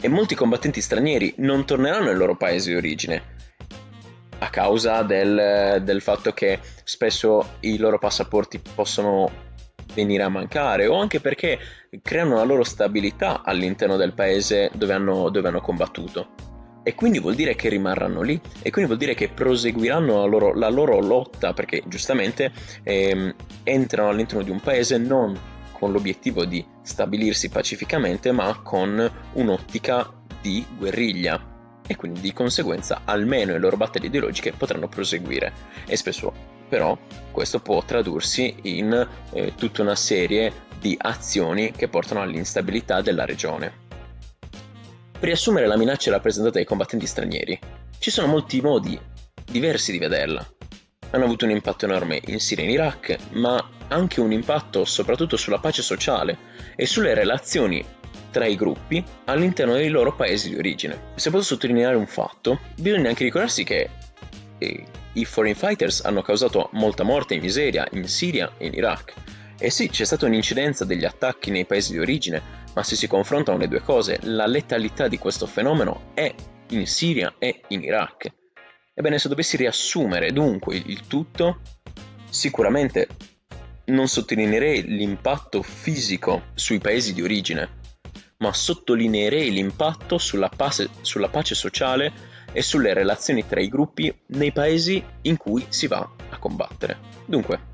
E 0.00 0.08
molti 0.08 0.34
combattenti 0.34 0.80
stranieri 0.80 1.34
non 1.38 1.64
torneranno 1.64 2.08
ai 2.08 2.16
loro 2.16 2.36
paesi 2.36 2.70
di 2.70 2.76
origine, 2.76 3.38
a 4.38 4.48
causa 4.48 5.02
del, 5.02 5.82
del 5.82 6.00
fatto 6.00 6.32
che 6.32 6.58
spesso 6.84 7.56
i 7.60 7.76
loro 7.76 7.98
passaporti 7.98 8.60
possono 8.74 9.48
venire 9.94 10.22
a 10.22 10.28
mancare 10.28 10.86
o 10.86 10.98
anche 10.98 11.20
perché 11.20 11.58
creano 12.02 12.36
la 12.36 12.44
loro 12.44 12.64
stabilità 12.64 13.42
all'interno 13.44 13.96
del 13.96 14.12
paese 14.12 14.70
dove 14.74 14.92
hanno, 14.92 15.28
dove 15.28 15.48
hanno, 15.48 15.60
combattuto. 15.60 16.28
E 16.82 16.94
quindi 16.94 17.18
vuol 17.18 17.34
dire 17.34 17.54
che 17.54 17.68
rimarranno 17.68 18.22
lì 18.22 18.40
e 18.62 18.70
quindi 18.70 18.90
vuol 18.90 18.98
dire 18.98 19.14
che 19.14 19.28
proseguiranno 19.28 20.18
la 20.18 20.24
loro, 20.24 20.54
la 20.54 20.70
loro 20.70 20.98
lotta 21.00 21.52
perché 21.52 21.82
giustamente 21.86 22.52
ehm, 22.82 23.34
entrano 23.64 24.08
all'interno 24.08 24.42
di 24.42 24.50
un 24.50 24.60
paese 24.60 24.96
non 24.96 25.38
con 25.72 25.92
l'obiettivo 25.92 26.44
di 26.44 26.64
stabilirsi 26.82 27.48
pacificamente 27.48 28.32
ma 28.32 28.60
con 28.62 29.10
un'ottica 29.32 30.10
di 30.40 30.64
guerriglia 30.76 31.50
e 31.86 31.96
quindi 31.96 32.20
di 32.20 32.32
conseguenza 32.32 33.02
almeno 33.04 33.52
le 33.52 33.58
loro 33.58 33.76
battaglie 33.76 34.06
ideologiche 34.06 34.52
potranno 34.52 34.88
proseguire 34.88 35.52
e 35.86 35.96
spesso 35.96 36.59
però 36.70 36.96
questo 37.32 37.58
può 37.58 37.82
tradursi 37.84 38.54
in 38.62 39.08
eh, 39.32 39.54
tutta 39.56 39.82
una 39.82 39.96
serie 39.96 40.68
di 40.78 40.96
azioni 40.98 41.72
che 41.72 41.88
portano 41.88 42.22
all'instabilità 42.22 43.02
della 43.02 43.26
regione. 43.26 43.88
Per 44.30 45.28
riassumere 45.28 45.66
la 45.66 45.76
minaccia 45.76 46.10
rappresentata 46.10 46.54
dai 46.54 46.64
combattenti 46.64 47.06
stranieri, 47.06 47.58
ci 47.98 48.10
sono 48.10 48.28
molti 48.28 48.60
modi 48.62 48.98
diversi 49.44 49.92
di 49.92 49.98
vederla. 49.98 50.46
Hanno 51.10 51.24
avuto 51.24 51.44
un 51.44 51.50
impatto 51.50 51.84
enorme 51.84 52.22
in 52.26 52.38
Siria 52.38 52.64
e 52.64 52.68
in 52.68 52.72
Iraq, 52.72 53.16
ma 53.32 53.68
anche 53.88 54.20
un 54.20 54.32
impatto 54.32 54.84
soprattutto 54.84 55.36
sulla 55.36 55.58
pace 55.58 55.82
sociale 55.82 56.38
e 56.76 56.86
sulle 56.86 57.14
relazioni 57.14 57.84
tra 58.30 58.46
i 58.46 58.54
gruppi 58.54 59.04
all'interno 59.24 59.74
dei 59.74 59.88
loro 59.88 60.14
paesi 60.14 60.48
di 60.50 60.56
origine. 60.56 61.08
Se 61.16 61.30
posso 61.30 61.54
sottolineare 61.54 61.96
un 61.96 62.06
fatto, 62.06 62.60
bisogna 62.76 63.08
anche 63.08 63.24
ricordarsi 63.24 63.64
che 63.64 63.90
eh, 64.58 64.86
i 65.14 65.24
foreign 65.24 65.54
fighters 65.54 66.04
hanno 66.04 66.22
causato 66.22 66.70
molta 66.72 67.02
morte 67.02 67.34
e 67.34 67.40
miseria 67.40 67.86
in 67.92 68.06
Siria 68.08 68.52
e 68.58 68.66
in 68.66 68.74
Iraq. 68.74 69.14
E 69.58 69.70
sì, 69.70 69.88
c'è 69.88 70.04
stata 70.04 70.26
un'incidenza 70.26 70.84
degli 70.84 71.04
attacchi 71.04 71.50
nei 71.50 71.66
paesi 71.66 71.92
di 71.92 71.98
origine, 71.98 72.42
ma 72.74 72.82
se 72.82 72.96
si 72.96 73.06
confrontano 73.06 73.58
le 73.58 73.68
due 73.68 73.82
cose, 73.82 74.18
la 74.22 74.46
letalità 74.46 75.08
di 75.08 75.18
questo 75.18 75.46
fenomeno 75.46 76.12
è 76.14 76.32
in 76.68 76.86
Siria 76.86 77.34
e 77.38 77.62
in 77.68 77.82
Iraq. 77.82 78.32
Ebbene, 78.94 79.18
se 79.18 79.28
dovessi 79.28 79.56
riassumere 79.56 80.32
dunque 80.32 80.76
il 80.76 81.06
tutto, 81.06 81.60
sicuramente 82.28 83.08
non 83.86 84.08
sottolineerei 84.08 84.84
l'impatto 84.84 85.62
fisico 85.62 86.44
sui 86.54 86.78
paesi 86.78 87.12
di 87.12 87.22
origine, 87.22 87.78
ma 88.38 88.52
sottolineerei 88.52 89.50
l'impatto 89.50 90.16
sulla 90.16 90.48
pace, 90.48 90.88
sulla 91.02 91.28
pace 91.28 91.54
sociale 91.54 92.12
e 92.52 92.62
sulle 92.62 92.94
relazioni 92.94 93.46
tra 93.46 93.60
i 93.60 93.68
gruppi 93.68 94.14
nei 94.28 94.52
paesi 94.52 95.02
in 95.22 95.36
cui 95.36 95.64
si 95.68 95.86
va 95.86 96.08
a 96.30 96.38
combattere. 96.38 96.98
Dunque, 97.26 97.68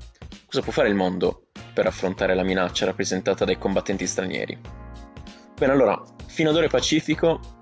cosa 0.45 0.61
può 0.61 0.71
fare 0.71 0.89
il 0.89 0.95
mondo 0.95 1.47
per 1.73 1.87
affrontare 1.87 2.35
la 2.35 2.43
minaccia 2.43 2.85
rappresentata 2.85 3.45
dai 3.45 3.57
combattenti 3.57 4.07
stranieri? 4.07 4.57
Bene, 5.57 5.71
allora, 5.71 6.01
fino 6.27 6.49
ad 6.49 6.55
ora 6.55 6.65
è 6.65 6.69
pacifico 6.69 7.59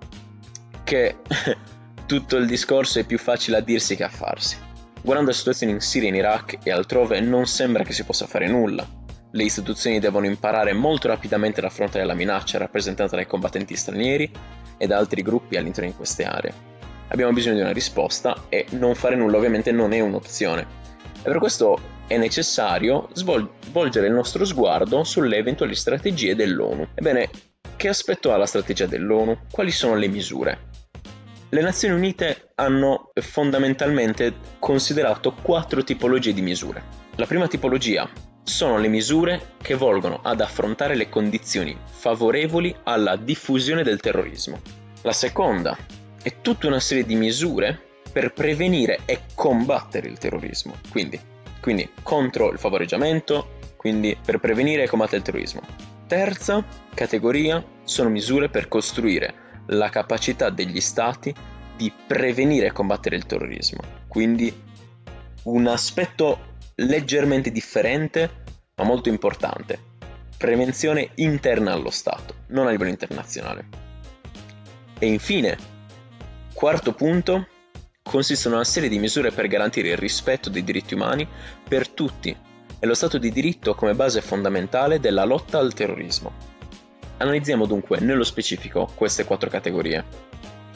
che 0.83 1.17
tutto 2.05 2.37
il 2.37 2.45
discorso 2.45 2.99
è 2.99 3.05
più 3.05 3.17
facile 3.17 3.57
a 3.57 3.61
dirsi 3.61 3.95
che 3.95 4.03
a 4.03 4.09
farsi. 4.09 4.57
Guardando 5.01 5.31
la 5.31 5.37
situazione 5.37 5.73
in 5.73 5.81
Siria, 5.81 6.09
in 6.09 6.15
Iraq 6.15 6.57
e 6.63 6.71
altrove 6.71 7.19
non 7.19 7.45
sembra 7.45 7.83
che 7.83 7.93
si 7.93 8.03
possa 8.03 8.25
fare 8.25 8.47
nulla 8.47 9.03
le 9.35 9.43
istituzioni 9.43 9.99
devono 9.99 10.25
imparare 10.25 10.73
molto 10.73 11.09
rapidamente 11.09 11.59
ad 11.59 11.65
affrontare 11.65 12.05
la 12.05 12.13
minaccia 12.13 12.57
rappresentata 12.57 13.17
dai 13.17 13.27
combattenti 13.27 13.75
stranieri 13.75 14.31
e 14.77 14.87
da 14.87 14.97
altri 14.97 15.21
gruppi 15.21 15.57
all'interno 15.57 15.89
di 15.89 15.95
queste 15.95 16.23
aree. 16.23 16.53
Abbiamo 17.09 17.33
bisogno 17.33 17.55
di 17.55 17.61
una 17.61 17.71
risposta 17.71 18.45
e 18.49 18.65
non 18.71 18.95
fare 18.95 19.15
nulla 19.15 19.37
ovviamente 19.37 19.71
non 19.71 19.93
è 19.93 19.99
un'opzione. 19.99 20.61
E 21.21 21.23
per 21.23 21.37
questo 21.37 21.79
è 22.07 22.17
necessario 22.17 23.09
svolgere 23.13 24.07
il 24.07 24.13
nostro 24.13 24.45
sguardo 24.45 25.03
sulle 25.03 25.37
eventuali 25.37 25.75
strategie 25.75 26.35
dell'ONU. 26.35 26.87
Ebbene, 26.93 27.29
che 27.75 27.87
aspetto 27.87 28.31
ha 28.31 28.37
la 28.37 28.45
strategia 28.45 28.85
dell'ONU? 28.85 29.37
Quali 29.51 29.71
sono 29.71 29.95
le 29.95 30.07
misure? 30.07 30.59
Le 31.49 31.61
Nazioni 31.61 31.95
Unite 31.95 32.51
hanno 32.55 33.11
fondamentalmente 33.13 34.33
considerato 34.59 35.33
quattro 35.33 35.83
tipologie 35.83 36.33
di 36.33 36.41
misure. 36.41 36.83
La 37.15 37.25
prima 37.25 37.47
tipologia 37.47 38.09
sono 38.43 38.77
le 38.77 38.87
misure 38.87 39.53
che 39.61 39.75
volgono 39.75 40.19
ad 40.21 40.41
affrontare 40.41 40.95
le 40.95 41.09
condizioni 41.09 41.77
favorevoli 41.83 42.75
alla 42.83 43.15
diffusione 43.15 43.83
del 43.83 43.99
terrorismo. 43.99 44.59
La 45.01 45.13
seconda 45.13 45.77
è 46.25 46.41
tutta 46.41 46.65
una 46.65 46.79
serie 46.79 47.05
di 47.05 47.13
misure 47.13 47.79
per 48.11 48.33
prevenire 48.33 49.01
e 49.05 49.25
combattere 49.35 50.07
il 50.07 50.17
terrorismo, 50.17 50.73
quindi, 50.89 51.19
quindi 51.61 51.87
contro 52.01 52.51
il 52.51 52.57
favoreggiamento, 52.57 53.57
quindi 53.77 54.17
per 54.25 54.39
prevenire 54.39 54.81
e 54.81 54.87
combattere 54.87 55.17
il 55.17 55.23
terrorismo. 55.23 55.61
Terza 56.07 56.65
categoria 56.95 57.63
sono 57.83 58.09
misure 58.09 58.49
per 58.49 58.67
costruire 58.67 59.35
la 59.67 59.89
capacità 59.89 60.49
degli 60.49 60.81
stati 60.81 61.31
di 61.77 61.93
prevenire 62.07 62.65
e 62.65 62.71
combattere 62.71 63.17
il 63.17 63.27
terrorismo, 63.27 63.81
quindi 64.07 64.51
un 65.43 65.67
aspetto 65.67 66.53
leggermente 66.77 67.51
differente 67.51 68.43
ma 68.77 68.83
molto 68.83 69.09
importante. 69.09 69.77
Prevenzione 70.39 71.11
interna 71.17 71.71
allo 71.71 71.91
Stato, 71.91 72.33
non 72.47 72.65
a 72.65 72.71
livello 72.71 72.89
internazionale. 72.89 73.67
E 74.97 75.05
infine, 75.05 75.73
quarto 76.55 76.93
punto, 76.93 77.47
consiste 78.01 78.47
in 78.47 78.53
una 78.53 78.63
serie 78.63 78.87
di 78.87 78.97
misure 78.97 79.31
per 79.31 79.47
garantire 79.47 79.89
il 79.89 79.97
rispetto 79.97 80.49
dei 80.49 80.63
diritti 80.63 80.93
umani 80.93 81.27
per 81.67 81.89
tutti 81.89 82.35
e 82.79 82.87
lo 82.87 82.93
Stato 82.93 83.17
di 83.17 83.29
diritto 83.29 83.75
come 83.75 83.93
base 83.93 84.21
fondamentale 84.21 85.01
della 85.01 85.25
lotta 85.25 85.59
al 85.59 85.73
terrorismo. 85.73 86.31
Analizziamo 87.17 87.65
dunque 87.65 87.99
nello 87.99 88.23
specifico 88.23 88.89
queste 88.95 89.25
quattro 89.25 89.49
categorie 89.49 90.33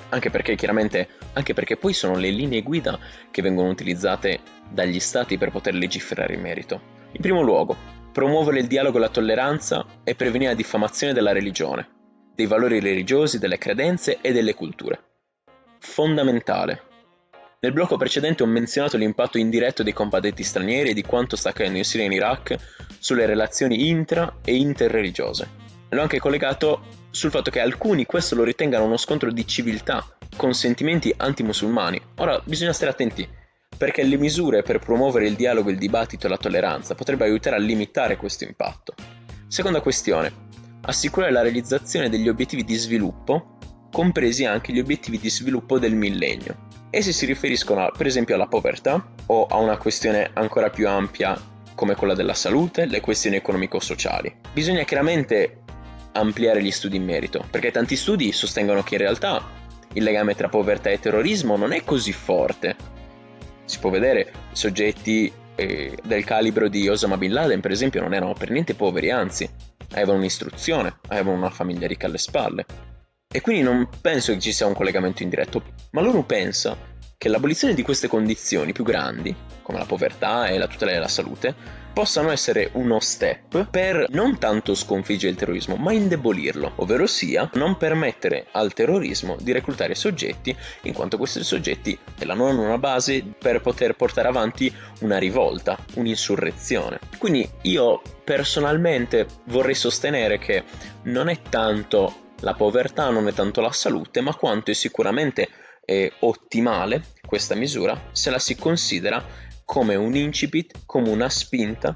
anche 0.09 0.29
perché 0.29 0.55
chiaramente, 0.55 1.07
anche 1.33 1.53
perché 1.53 1.77
poi 1.77 1.93
sono 1.93 2.15
le 2.15 2.31
linee 2.31 2.63
guida 2.63 2.99
che 3.31 3.41
vengono 3.41 3.69
utilizzate 3.69 4.39
dagli 4.69 4.99
stati 4.99 5.37
per 5.37 5.51
poter 5.51 5.75
legiferare 5.75 6.33
in 6.33 6.41
merito. 6.41 6.81
In 7.11 7.21
primo 7.21 7.41
luogo, 7.41 7.75
promuovere 8.11 8.59
il 8.59 8.67
dialogo 8.67 8.97
e 8.97 9.01
la 9.01 9.09
tolleranza 9.09 9.85
e 10.03 10.15
prevenire 10.15 10.49
la 10.49 10.57
diffamazione 10.57 11.13
della 11.13 11.31
religione, 11.31 11.87
dei 12.35 12.47
valori 12.47 12.79
religiosi, 12.79 13.37
delle 13.37 13.59
credenze 13.59 14.17
e 14.19 14.33
delle 14.33 14.55
culture. 14.55 15.08
Fondamentale. 15.79 16.83
Nel 17.61 17.73
blocco 17.73 17.97
precedente 17.97 18.43
ho 18.43 18.45
menzionato 18.45 18.95
l'impatto 18.97 19.37
indiretto 19.37 19.83
dei 19.83 19.93
combattenti 19.93 20.43
stranieri 20.43 20.89
e 20.89 20.93
di 20.93 21.03
quanto 21.03 21.35
sta 21.35 21.49
accadendo 21.49 21.77
in 21.77 21.83
Siria 21.83 22.05
e 22.05 22.07
in 22.07 22.13
Iraq 22.13 22.55
sulle 22.99 23.25
relazioni 23.25 23.89
intra 23.89 24.37
e 24.43 24.55
interreligiose. 24.55 25.49
L'ho 25.89 26.01
anche 26.01 26.19
collegato 26.19 26.81
sul 27.09 27.31
fatto 27.31 27.49
che 27.49 27.59
alcuni 27.59 28.05
questo 28.05 28.35
lo 28.35 28.43
ritengano 28.43 28.85
uno 28.85 28.97
scontro 28.97 29.31
di 29.31 29.45
civiltà 29.47 30.05
con 30.35 30.53
sentimenti 30.53 31.13
antimusulmani. 31.15 31.99
Ora 32.17 32.39
bisogna 32.45 32.73
stare 32.73 32.91
attenti 32.91 33.27
perché 33.75 34.03
le 34.03 34.17
misure 34.17 34.61
per 34.61 34.79
promuovere 34.79 35.27
il 35.27 35.35
dialogo, 35.35 35.69
il 35.69 35.77
dibattito 35.77 36.27
e 36.27 36.29
la 36.29 36.37
tolleranza 36.37 36.95
potrebbero 36.95 37.29
aiutare 37.29 37.55
a 37.55 37.59
limitare 37.59 38.17
questo 38.17 38.43
impatto. 38.43 38.93
Seconda 39.47 39.81
questione, 39.81 40.31
assicurare 40.81 41.31
la 41.31 41.41
realizzazione 41.41 42.09
degli 42.09 42.29
obiettivi 42.29 42.63
di 42.63 42.75
sviluppo, 42.75 43.57
compresi 43.91 44.45
anche 44.45 44.73
gli 44.73 44.79
obiettivi 44.79 45.19
di 45.19 45.29
sviluppo 45.29 45.79
del 45.79 45.95
millennio. 45.95 46.67
Essi 46.89 47.13
si 47.13 47.25
riferiscono 47.25 47.91
per 47.95 48.07
esempio 48.07 48.35
alla 48.35 48.47
povertà 48.47 49.13
o 49.27 49.45
a 49.45 49.57
una 49.57 49.77
questione 49.77 50.29
ancora 50.33 50.69
più 50.69 50.87
ampia 50.87 51.39
come 51.75 51.95
quella 51.95 52.15
della 52.15 52.33
salute, 52.33 52.85
le 52.85 52.99
questioni 52.99 53.37
economico-sociali. 53.37 54.35
Bisogna 54.51 54.83
chiaramente 54.83 55.61
ampliare 56.13 56.61
gli 56.61 56.71
studi 56.71 56.97
in 56.97 57.05
merito, 57.05 57.45
perché 57.49 57.71
tanti 57.71 57.95
studi 57.95 58.31
sostengono 58.31 58.83
che 58.83 58.95
in 58.95 59.01
realtà 59.01 59.43
il 59.93 60.03
legame 60.03 60.35
tra 60.35 60.49
povertà 60.49 60.89
e 60.89 60.99
terrorismo 60.99 61.55
non 61.55 61.71
è 61.71 61.83
così 61.83 62.11
forte, 62.11 62.75
si 63.69 63.79
può 63.79 63.91
vedere 63.91 64.31
soggetti 64.51 65.31
eh, 65.55 65.97
del 66.03 66.23
calibro 66.23 66.67
di 66.67 66.87
Osama 66.89 67.17
Bin 67.17 67.31
Laden, 67.31 67.61
per 67.61 67.71
esempio, 67.71 68.01
non 68.01 68.13
erano 68.13 68.33
per 68.33 68.49
niente 68.49 68.73
poveri, 68.73 69.11
anzi, 69.11 69.47
avevano 69.91 70.17
un'istruzione, 70.17 70.95
avevano 71.09 71.37
una 71.37 71.49
famiglia 71.49 71.85
ricca 71.85 72.07
alle 72.07 72.17
spalle. 72.17 72.65
E 73.31 73.41
quindi 73.41 73.61
non 73.61 73.87
penso 74.01 74.33
che 74.33 74.39
ci 74.39 74.51
sia 74.51 74.65
un 74.65 74.73
collegamento 74.73 75.21
indiretto, 75.21 75.61
ma 75.91 76.01
l'ONU 76.01 76.25
pensa 76.25 76.75
che 77.15 77.29
l'abolizione 77.29 77.75
di 77.75 77.83
queste 77.83 78.07
condizioni 78.07 78.71
più 78.71 78.83
grandi, 78.83 79.35
come 79.61 79.77
la 79.77 79.85
povertà 79.85 80.47
e 80.47 80.57
la 80.57 80.65
tutela 80.65 80.93
della 80.93 81.07
salute, 81.07 81.53
possano 81.93 82.31
essere 82.31 82.71
uno 82.73 82.99
step 82.99 83.67
per 83.69 84.07
non 84.09 84.39
tanto 84.39 84.73
sconfiggere 84.73 85.33
il 85.33 85.37
terrorismo, 85.37 85.75
ma 85.75 85.91
indebolirlo, 85.93 86.71
ovvero 86.77 87.05
sia 87.05 87.47
non 87.53 87.77
permettere 87.77 88.47
al 88.53 88.73
terrorismo 88.73 89.37
di 89.39 89.51
reclutare 89.51 89.93
soggetti, 89.93 90.57
in 90.83 90.93
quanto 90.93 91.17
questi 91.17 91.43
soggetti 91.43 91.95
non 92.25 92.41
hanno 92.41 92.63
una 92.63 92.79
base 92.79 93.23
per 93.37 93.61
poter 93.61 93.95
portare 93.95 94.27
avanti 94.27 94.75
una 95.01 95.19
rivolta, 95.19 95.77
un'insurrezione. 95.97 96.97
Quindi 97.19 97.47
io 97.61 98.01
personalmente 98.23 99.27
vorrei 99.43 99.75
sostenere 99.75 100.39
che 100.39 100.63
non 101.03 101.29
è 101.29 101.39
tanto 101.47 102.27
la 102.41 102.53
povertà, 102.53 103.09
non 103.09 103.27
è 103.27 103.33
tanto 103.33 103.61
la 103.61 103.71
salute, 103.71 104.21
ma 104.21 104.35
quanto 104.35 104.71
è 104.71 104.73
sicuramente 104.73 105.49
eh, 105.85 106.11
ottimale 106.19 107.03
questa 107.25 107.55
misura 107.55 108.09
se 108.11 108.29
la 108.29 108.39
si 108.39 108.55
considera 108.55 109.23
come 109.65 109.95
un 109.95 110.15
incipit, 110.15 110.81
come 110.85 111.09
una 111.09 111.29
spinta 111.29 111.95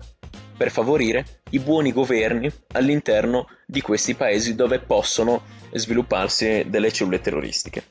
per 0.56 0.70
favorire 0.70 1.42
i 1.52 1.60
buoni 1.60 1.92
governi 1.92 2.52
all'interno 2.74 3.48
di 3.66 3.82
questi 3.82 4.16
paesi 4.16 4.56
dove 4.56 4.80
possono 4.80 5.44
svilupparsi 5.72 6.66
delle 6.68 6.92
cellule 6.92 7.20
terroristiche. 7.20 7.84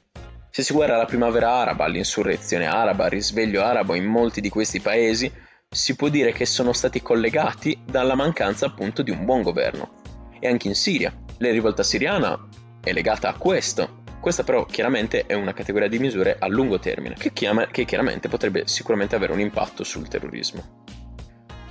Se 0.51 0.63
si 0.63 0.73
guarda 0.73 0.97
la 0.97 1.07
primavera 1.07 1.51
araba, 1.51 1.87
l'insurrezione 1.87 2.67
araba, 2.67 3.07
il 3.07 3.13
risveglio 3.13 3.63
arabo 3.63 3.95
in 3.95 4.05
molti 4.05 4.41
di 4.41 4.51
questi 4.51 4.81
paesi, 4.81 5.33
si 5.69 5.97
può 5.97 6.09
dire 6.09 6.33
che 6.33 6.45
sono 6.45 6.73
stati 6.73 7.01
collegati 7.01 7.83
dalla 7.85 8.15
mancanza 8.15 8.67
appunto 8.67 9.03
di 9.03 9.11
un 9.11 9.25
buon 9.25 9.43
governo. 9.43 10.01
E 10.39 10.49
anche 10.49 10.69
in 10.69 10.75
Siria, 10.75 11.13
la 11.43 11.51
rivolta 11.51 11.83
siriana 11.83 12.39
è 12.83 12.93
legata 12.93 13.29
a 13.29 13.37
questo, 13.37 14.03
questa 14.21 14.45
però 14.45 14.65
chiaramente 14.65 15.27
è 15.27 15.35
una 15.35 15.53
categoria 15.53 15.89
di 15.89 15.99
misure 15.99 16.37
a 16.39 16.47
lungo 16.47 16.79
termine, 16.79 17.17
che, 17.19 17.33
chiama, 17.33 17.67
che 17.67 17.85
chiaramente 17.85 18.29
potrebbe 18.29 18.63
sicuramente 18.67 19.17
avere 19.17 19.33
un 19.33 19.41
impatto 19.41 19.83
sul 19.83 20.09
terrorismo. 20.09 20.85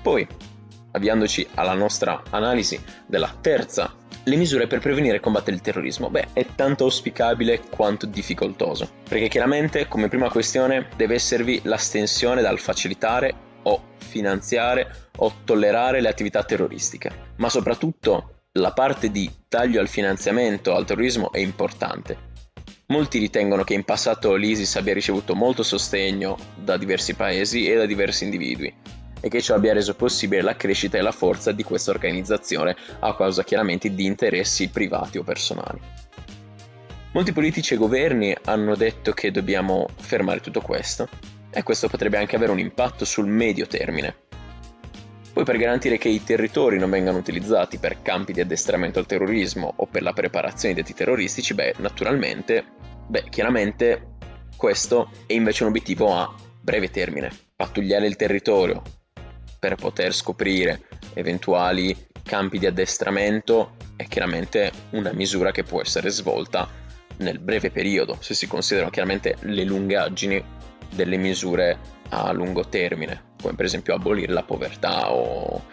Poi, 0.02 0.28
avviandoci 0.92 1.48
alla 1.56 1.74
nostra 1.74 2.24
analisi 2.32 2.82
della 3.06 3.34
terza, 3.40 3.96
le 4.24 4.36
misure 4.36 4.68
per 4.68 4.80
prevenire 4.80 5.18
e 5.18 5.20
combattere 5.22 5.56
il 5.56 5.62
terrorismo. 5.62 6.10
Beh, 6.10 6.28
è 6.34 6.46
tanto 6.56 6.84
auspicabile 6.84 7.62
quanto 7.70 8.06
difficoltoso, 8.06 8.90
perché 9.08 9.30
chiaramente 9.30 9.88
come 9.88 10.10
prima 10.10 10.30
questione 10.30 10.90
deve 10.98 11.16
esservi 11.16 11.62
l'astensione 11.64 12.42
dal 12.42 12.60
facilitare 12.60 13.50
o 13.64 13.82
finanziare 13.98 15.10
o 15.18 15.34
tollerare 15.46 16.02
le 16.02 16.10
attività 16.10 16.44
terroristiche, 16.44 17.34
ma 17.38 17.48
soprattutto 17.48 18.41
la 18.54 18.74
parte 18.74 19.10
di 19.12 19.30
taglio 19.48 19.80
al 19.80 19.88
finanziamento 19.88 20.76
al 20.76 20.86
terrorismo 20.86 21.32
è 21.32 21.40
importante, 21.40 22.30
Molti 22.92 23.20
ritengono 23.20 23.64
che 23.64 23.74
in 23.74 23.86
passato 23.86 24.36
l'ISIS 24.36 24.76
abbia 24.76 24.94
ricevuto 24.94 25.34
molto 25.34 25.64
sostegno 25.64 26.38
da 26.56 26.76
diversi 26.76 27.14
paesi 27.14 27.66
e 27.66 27.78
da 27.78 27.86
diversi 27.86 28.26
individui 28.26 28.74
e 29.22 29.30
che 29.30 29.42
ciò 29.42 29.56
abbia 29.56 29.72
reso 29.72 29.96
possibile 29.96 30.42
la 30.42 30.58
crescita 30.58 30.98
e 30.98 31.02
la 31.02 31.14
forza 31.14 31.54
di 31.54 31.64
questa 31.64 31.92
organizzazione 31.92 32.76
a 33.00 33.16
causa 33.16 33.46
chiaramente 33.46 33.96
di 33.96 34.06
interessi 34.06 34.68
privati 34.68 35.18
o 35.18 35.24
personali. 35.24 35.80
Molti 37.14 37.32
politici 37.32 37.76
e 37.76 37.78
governi 37.78 38.36
hanno 38.44 38.76
detto 38.76 39.14
che 39.14 39.32
dobbiamo 39.32 39.88
fermare 39.96 40.42
tutto 40.42 40.60
questo 40.60 41.08
e 41.50 41.64
questo 41.64 41.88
potrebbe 41.88 42.18
anche 42.18 42.36
avere 42.36 42.52
un 42.52 42.60
impatto 42.60 43.06
sul 43.06 43.28
medio 43.28 43.68
termine. 43.68 44.31
Poi 45.34 45.44
per 45.44 45.58
garantire 45.58 45.98
che 45.98 46.10
i 46.10 46.24
territori 46.24 46.78
non 46.78 46.90
vengano 46.90 47.18
utilizzati 47.18 47.78
per 47.78 48.02
campi 48.02 48.34
di 48.34 48.42
addestramento 48.42 49.00
al 49.00 49.06
terrorismo 49.06 49.74
o 49.78 49.86
per 49.86 50.02
la 50.02 50.14
preparazione 50.14 50.74
di 50.74 50.82
atti 50.82 50.94
terroristici, 50.94 51.54
beh, 51.54 51.76
naturalmente 51.78 52.80
Beh, 53.12 53.26
chiaramente 53.30 54.16
questo 54.56 55.12
è 55.26 55.34
invece 55.34 55.64
un 55.64 55.70
obiettivo 55.70 56.16
a 56.16 56.34
breve 56.62 56.90
termine, 56.90 57.30
pattugliare 57.54 58.08
il 58.08 58.16
territorio 58.16 58.82
per 59.60 59.76
poter 59.76 60.14
scoprire 60.14 60.84
eventuali 61.14 61.94
campi 62.24 62.58
di 62.58 62.68
addestramento 62.68 63.76
è 63.98 64.08
chiaramente 64.08 64.72
una 64.92 65.12
misura 65.12 65.52
che 65.52 65.64
può 65.64 65.82
essere 65.82 66.10
svolta 66.10 66.70
nel 67.18 67.40
breve 67.40 67.70
periodo, 67.70 68.16
se 68.22 68.34
si 68.34 68.48
considerano 68.48 68.92
chiaramente 68.92 69.36
le 69.42 69.66
lungaggini 69.66 70.42
delle 70.90 71.18
misure 71.18 71.78
a 72.12 72.32
lungo 72.32 72.66
termine, 72.70 73.31
come 73.42 73.56
per 73.56 73.66
esempio 73.66 73.94
abolire 73.94 74.32
la 74.32 74.44
povertà 74.44 75.12
o 75.12 75.64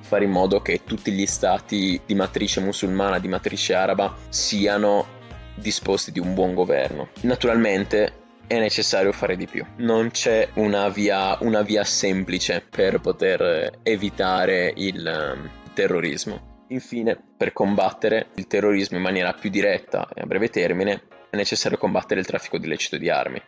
fare 0.00 0.24
in 0.24 0.30
modo 0.30 0.60
che 0.60 0.82
tutti 0.84 1.12
gli 1.12 1.26
stati 1.26 2.00
di 2.04 2.14
matrice 2.14 2.60
musulmana, 2.60 3.18
di 3.18 3.28
matrice 3.28 3.74
araba 3.74 4.14
siano 4.28 5.16
disposti 5.54 6.12
di 6.12 6.18
un 6.18 6.34
buon 6.34 6.54
governo. 6.54 7.08
Naturalmente 7.22 8.26
è 8.46 8.58
necessario 8.58 9.12
fare 9.12 9.36
di 9.36 9.46
più. 9.46 9.64
Non 9.76 10.10
c'è 10.10 10.48
una 10.54 10.88
via, 10.88 11.36
una 11.40 11.62
via 11.62 11.84
semplice 11.84 12.64
per 12.68 13.00
poter 13.00 13.78
evitare 13.82 14.72
il 14.76 15.34
um, 15.36 15.50
terrorismo. 15.74 16.64
Infine, 16.68 17.18
per 17.36 17.52
combattere 17.52 18.28
il 18.34 18.46
terrorismo 18.46 18.96
in 18.96 19.02
maniera 19.02 19.34
più 19.34 19.50
diretta 19.50 20.08
e 20.14 20.22
a 20.22 20.26
breve 20.26 20.48
termine, 20.48 21.02
è 21.30 21.36
necessario 21.36 21.78
combattere 21.78 22.20
il 22.20 22.26
traffico 22.26 22.56
illecito 22.56 22.96
di 22.96 23.10
armi, 23.10 23.40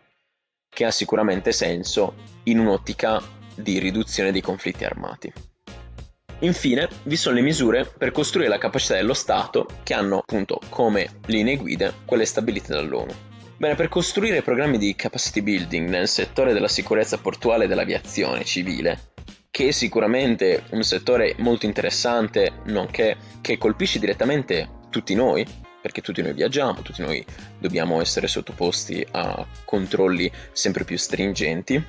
che 0.69 0.85
ha 0.85 0.91
sicuramente 0.91 1.53
senso 1.53 2.15
in 2.45 2.59
un'ottica 2.59 3.21
di 3.63 3.79
riduzione 3.79 4.33
dei 4.33 4.41
conflitti 4.41 4.85
armati. 4.85 5.33
Infine, 6.41 6.89
vi 7.03 7.17
sono 7.17 7.35
le 7.35 7.43
misure 7.43 7.85
per 7.85 8.13
costruire 8.13 8.49
la 8.49 8.59
capacità 8.59 8.95
dello 8.95 9.13
Stato 9.13 9.67
che 9.83 9.93
hanno 9.93 10.19
appunto 10.19 10.59
come 10.71 11.21
linee 11.27 11.57
guida 11.57 11.93
quelle 12.05 12.25
stabilite 12.25 12.73
dall'ONU. 12.73 13.13
Bene, 13.59 13.75
per 13.75 13.89
costruire 13.89 14.41
programmi 14.41 14.79
di 14.79 14.95
capacity 14.95 15.43
building 15.43 15.87
nel 15.91 16.09
settore 16.09 16.55
della 16.55 16.67
sicurezza 16.67 17.19
portuale 17.19 17.65
e 17.65 17.69
dell'aviazione 17.69 18.43
civile, 18.43 19.13
che 19.51 19.69
è 19.69 19.71
sicuramente 19.71 20.65
un 20.71 20.83
settore 20.83 21.35
molto 21.41 21.67
interessante, 21.67 22.63
nonché 22.65 23.19
che 23.43 23.59
colpisce 23.59 23.99
direttamente 23.99 24.79
tutti 24.89 25.15
noi, 25.15 25.47
perché 25.83 26.01
tutti 26.01 26.23
noi 26.23 26.33
viaggiamo, 26.33 26.81
tutti 26.81 27.03
noi 27.03 27.23
dobbiamo 27.59 28.01
essere 28.01 28.29
sottoposti 28.29 29.07
a 29.11 29.47
controlli 29.67 30.33
sempre 30.53 30.85
più 30.85 30.97
stringenti, 30.97 31.85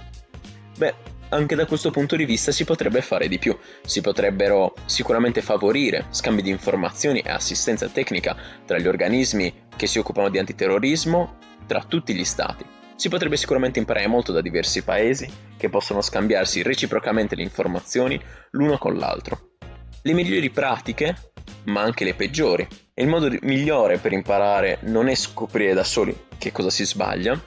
beh, 0.77 0.93
anche 1.31 1.55
da 1.55 1.65
questo 1.65 1.91
punto 1.91 2.15
di 2.15 2.25
vista 2.25 2.51
si 2.51 2.63
potrebbe 2.65 3.01
fare 3.01 3.27
di 3.27 3.39
più. 3.39 3.57
Si 3.85 4.01
potrebbero 4.01 4.73
sicuramente 4.85 5.41
favorire 5.41 6.05
scambi 6.09 6.41
di 6.41 6.49
informazioni 6.49 7.19
e 7.19 7.31
assistenza 7.31 7.87
tecnica 7.87 8.35
tra 8.65 8.77
gli 8.77 8.87
organismi 8.87 9.67
che 9.75 9.87
si 9.87 9.99
occupano 9.99 10.29
di 10.29 10.39
antiterrorismo 10.39 11.37
tra 11.67 11.83
tutti 11.83 12.13
gli 12.13 12.25
stati. 12.25 12.65
Si 12.95 13.09
potrebbe 13.09 13.37
sicuramente 13.37 13.79
imparare 13.79 14.07
molto 14.07 14.31
da 14.31 14.41
diversi 14.41 14.83
paesi 14.83 15.27
che 15.57 15.69
possono 15.69 16.01
scambiarsi 16.01 16.61
reciprocamente 16.61 17.35
le 17.35 17.43
informazioni 17.43 18.21
l'uno 18.51 18.77
con 18.77 18.95
l'altro. 18.97 19.53
Le 20.03 20.13
migliori 20.13 20.49
pratiche, 20.49 21.31
ma 21.65 21.81
anche 21.81 22.03
le 22.03 22.13
peggiori. 22.13 22.67
E 22.93 23.03
il 23.03 23.09
modo 23.09 23.29
migliore 23.41 23.97
per 23.97 24.11
imparare 24.11 24.79
non 24.81 25.07
è 25.07 25.15
scoprire 25.15 25.73
da 25.73 25.83
soli 25.83 26.15
che 26.37 26.51
cosa 26.51 26.69
si 26.69 26.85
sbaglia 26.85 27.39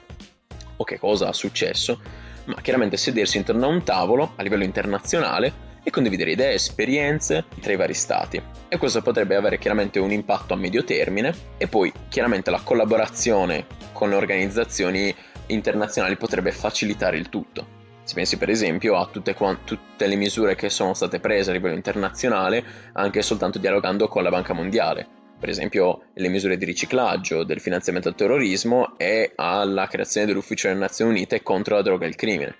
o 0.77 0.83
che 0.83 0.97
cosa 0.97 1.29
ha 1.29 1.33
successo, 1.33 2.01
ma 2.45 2.61
chiaramente 2.61 2.97
sedersi 2.97 3.37
intorno 3.37 3.65
a 3.65 3.69
un 3.69 3.83
tavolo 3.83 4.33
a 4.35 4.43
livello 4.43 4.63
internazionale 4.63 5.73
e 5.83 5.91
condividere 5.91 6.31
idee 6.31 6.51
e 6.51 6.55
esperienze 6.55 7.45
tra 7.61 7.71
i 7.71 7.75
vari 7.75 7.93
stati. 7.93 8.41
E 8.67 8.77
questo 8.77 9.01
potrebbe 9.01 9.35
avere 9.35 9.59
chiaramente 9.59 9.99
un 9.99 10.11
impatto 10.11 10.53
a 10.53 10.57
medio 10.57 10.83
termine 10.83 11.33
e 11.57 11.67
poi 11.67 11.93
chiaramente 12.09 12.49
la 12.49 12.61
collaborazione 12.63 13.67
con 13.91 14.09
le 14.09 14.15
organizzazioni 14.15 15.13
internazionali 15.47 16.17
potrebbe 16.17 16.51
facilitare 16.51 17.17
il 17.17 17.29
tutto. 17.29 17.83
Si 18.03 18.15
pensi 18.15 18.37
per 18.37 18.49
esempio 18.49 18.97
a 18.97 19.07
tutte, 19.11 19.35
tutte, 19.63 20.07
le 20.07 20.15
misure 20.15 20.55
che 20.55 20.69
sono 20.69 20.93
state 20.93 21.19
prese 21.19 21.51
a 21.51 21.53
livello 21.53 21.75
internazionale 21.75 22.63
anche 22.93 23.21
soltanto 23.21 23.59
dialogando 23.59 24.07
con 24.07 24.23
la 24.23 24.29
Banca 24.29 24.53
Mondiale, 24.53 25.07
per 25.39 25.49
esempio 25.49 26.11
le 26.13 26.29
misure 26.29 26.57
di 26.57 26.65
riciclaggio, 26.65 27.43
del 27.43 27.59
finanziamento 27.59 28.07
al 28.07 28.15
terrorismo 28.15 28.97
e 28.97 29.33
alla 29.35 29.87
creazione 29.87 30.27
dell'Ufficio 30.27 30.67
delle 30.67 30.79
Nazioni 30.79 31.11
Unite 31.11 31.43
contro 31.43 31.75
la 31.75 31.81
droga 31.81 32.05
e 32.05 32.09
il 32.09 32.15
crimine. 32.15 32.55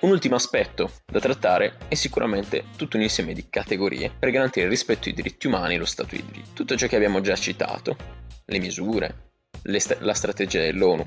Un 0.00 0.10
ultimo 0.10 0.36
aspetto 0.36 0.92
da 1.04 1.18
trattare 1.18 1.76
è 1.88 1.94
sicuramente 1.94 2.66
tutto 2.76 2.96
un 2.96 3.02
insieme 3.02 3.32
di 3.32 3.48
categorie 3.50 4.12
per 4.16 4.30
garantire 4.30 4.66
il 4.66 4.70
rispetto 4.70 5.08
ai 5.08 5.14
diritti 5.14 5.48
umani 5.48 5.74
e 5.74 5.78
lo 5.78 5.84
Stato 5.84 6.14
di 6.14 6.24
diritto. 6.24 6.50
Tutto 6.54 6.76
ciò 6.76 6.86
che 6.86 6.94
abbiamo 6.94 7.20
già 7.20 7.34
citato, 7.34 7.96
le 8.44 8.58
misure, 8.60 9.32
le 9.62 9.80
st- 9.80 9.98
la 10.00 10.14
strategia 10.14 10.60
dell'ONU, 10.60 11.04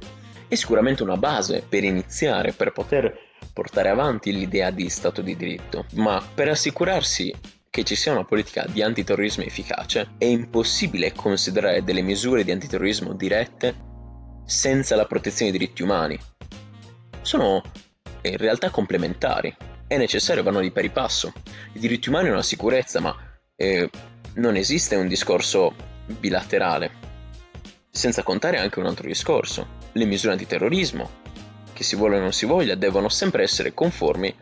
è 0.50 0.56
sicuramente 0.56 1.04
una 1.04 1.16
base 1.16 1.64
per 1.68 1.86
iniziare, 1.86 2.52
per 2.52 2.74
poter 2.74 3.18
portare 3.54 3.88
avanti 3.88 4.34
l'idea 4.34 4.72
di 4.72 4.90
Stato 4.90 5.22
di 5.22 5.38
diritto, 5.38 5.86
ma 5.94 6.22
per 6.34 6.50
assicurarsi 6.50 7.34
che 7.72 7.86
ci 7.86 7.96
sia 7.96 8.12
una 8.12 8.26
politica 8.26 8.66
di 8.68 8.82
antiterrorismo 8.82 9.46
efficace, 9.46 10.16
è 10.18 10.26
impossibile 10.26 11.14
considerare 11.14 11.86
delle 11.86 12.02
misure 12.02 12.44
di 12.44 12.52
antiterrorismo 12.52 13.14
dirette 13.14 13.74
senza 14.46 14.98
la 14.98 15.06
protezione 15.06 15.52
dei 15.52 15.60
diritti 15.60 15.82
umani. 15.82 16.20
Sono 17.22 17.64
in 18.24 18.36
realtà 18.36 18.70
complementari. 18.72 19.56
È 19.88 19.96
necessario, 19.96 20.44
vanno 20.44 20.60
di 20.60 20.72
pari 20.72 20.90
passo. 20.90 21.32
I 21.72 21.80
diritti 21.80 22.10
umani 22.10 22.28
è 22.28 22.32
una 22.32 22.44
sicurezza, 22.44 23.00
ma 23.00 23.16
eh, 23.56 23.90
non 24.34 24.58
esiste 24.58 24.98
un 24.98 25.08
discorso 25.08 25.74
bilaterale. 26.20 26.92
Senza 27.90 28.22
contare 28.22 28.58
anche 28.58 28.80
un 28.80 28.86
altro 28.86 29.08
discorso. 29.08 29.80
Le 29.94 30.06
misure 30.06 30.34
antiterrorismo, 30.34 31.10
che 31.72 31.84
si 31.84 31.96
vuole 31.96 32.18
o 32.18 32.20
non 32.20 32.34
si 32.34 32.46
voglia, 32.46 32.76
devono 32.76 33.08
sempre 33.08 33.44
essere 33.44 33.74
conformi 33.74 34.36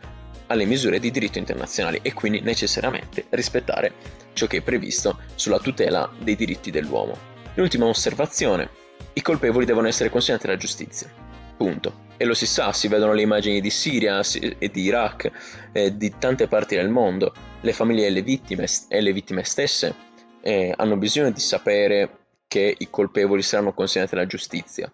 alle 0.50 0.66
misure 0.66 1.00
di 1.00 1.10
diritto 1.12 1.38
internazionale 1.38 2.00
e 2.02 2.14
quindi 2.14 2.42
necessariamente 2.42 3.26
rispettare 3.30 3.94
ciò 4.34 4.46
che 4.48 4.58
è 4.58 4.62
previsto 4.62 5.20
sulla 5.36 5.60
tutela 5.60 6.12
dei 6.20 6.36
diritti 6.36 6.72
dell'uomo. 6.72 7.18
L'ultima 7.56 7.86
osservazione. 7.86 8.70
I 9.14 9.22
colpevoli 9.22 9.66
devono 9.66 9.88
essere 9.88 10.10
consegnati 10.10 10.46
alla 10.46 10.58
giustizia. 10.58 11.10
Punto. 11.58 12.08
E 12.18 12.26
lo 12.26 12.34
si 12.34 12.46
sa, 12.46 12.72
si 12.74 12.88
vedono 12.88 13.14
le 13.14 13.22
immagini 13.22 13.60
di 13.60 13.70
Siria 13.70 14.22
e 14.40 14.70
di 14.70 14.82
Iraq 14.82 15.32
e 15.72 15.98
di 15.98 16.14
tante 16.18 16.48
parti 16.48 16.76
del 16.76 16.90
mondo. 16.90 17.34
Le 17.62 17.74
famiglie 17.74 18.08
e 18.08 18.10
le 18.10 18.22
vittime, 18.22 18.66
e 18.88 19.02
le 19.02 19.14
vittime 19.14 19.44
stesse 19.44 19.94
eh, 20.42 20.74
hanno 20.76 20.98
bisogno 20.98 21.32
di 21.32 21.40
sapere 21.40 22.18
che 22.48 22.76
i 22.78 22.90
colpevoli 22.90 23.42
saranno 23.42 23.74
consegnati 23.74 24.16
alla 24.16 24.26
giustizia. 24.26 24.92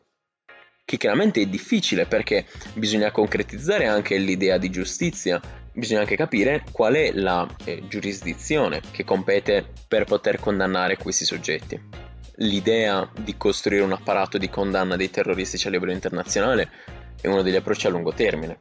Che 0.85 0.97
chiaramente 0.97 1.41
è 1.41 1.47
difficile 1.47 2.05
perché 2.05 2.45
bisogna 2.75 3.11
concretizzare 3.11 3.87
anche 3.87 4.17
l'idea 4.17 4.59
di 4.59 4.69
giustizia, 4.69 5.41
bisogna 5.73 6.01
anche 6.01 6.15
capire 6.15 6.63
qual 6.71 6.93
è 6.93 7.11
la 7.11 7.47
eh, 7.65 7.87
giurisdizione 7.87 8.81
che 8.91 9.03
compete 9.03 9.65
per 9.87 10.05
poter 10.05 10.39
condannare 10.39 10.95
questi 10.97 11.25
soggetti 11.25 12.03
l'idea 12.37 13.09
di 13.17 13.37
costruire 13.37 13.83
un 13.83 13.93
apparato 13.93 14.37
di 14.37 14.49
condanna 14.49 14.95
dei 14.95 15.09
terroristici 15.09 15.67
a 15.67 15.69
livello 15.69 15.91
internazionale 15.91 16.69
è 17.21 17.27
uno 17.27 17.41
degli 17.41 17.55
approcci 17.55 17.87
a 17.87 17.89
lungo 17.89 18.13
termine. 18.13 18.57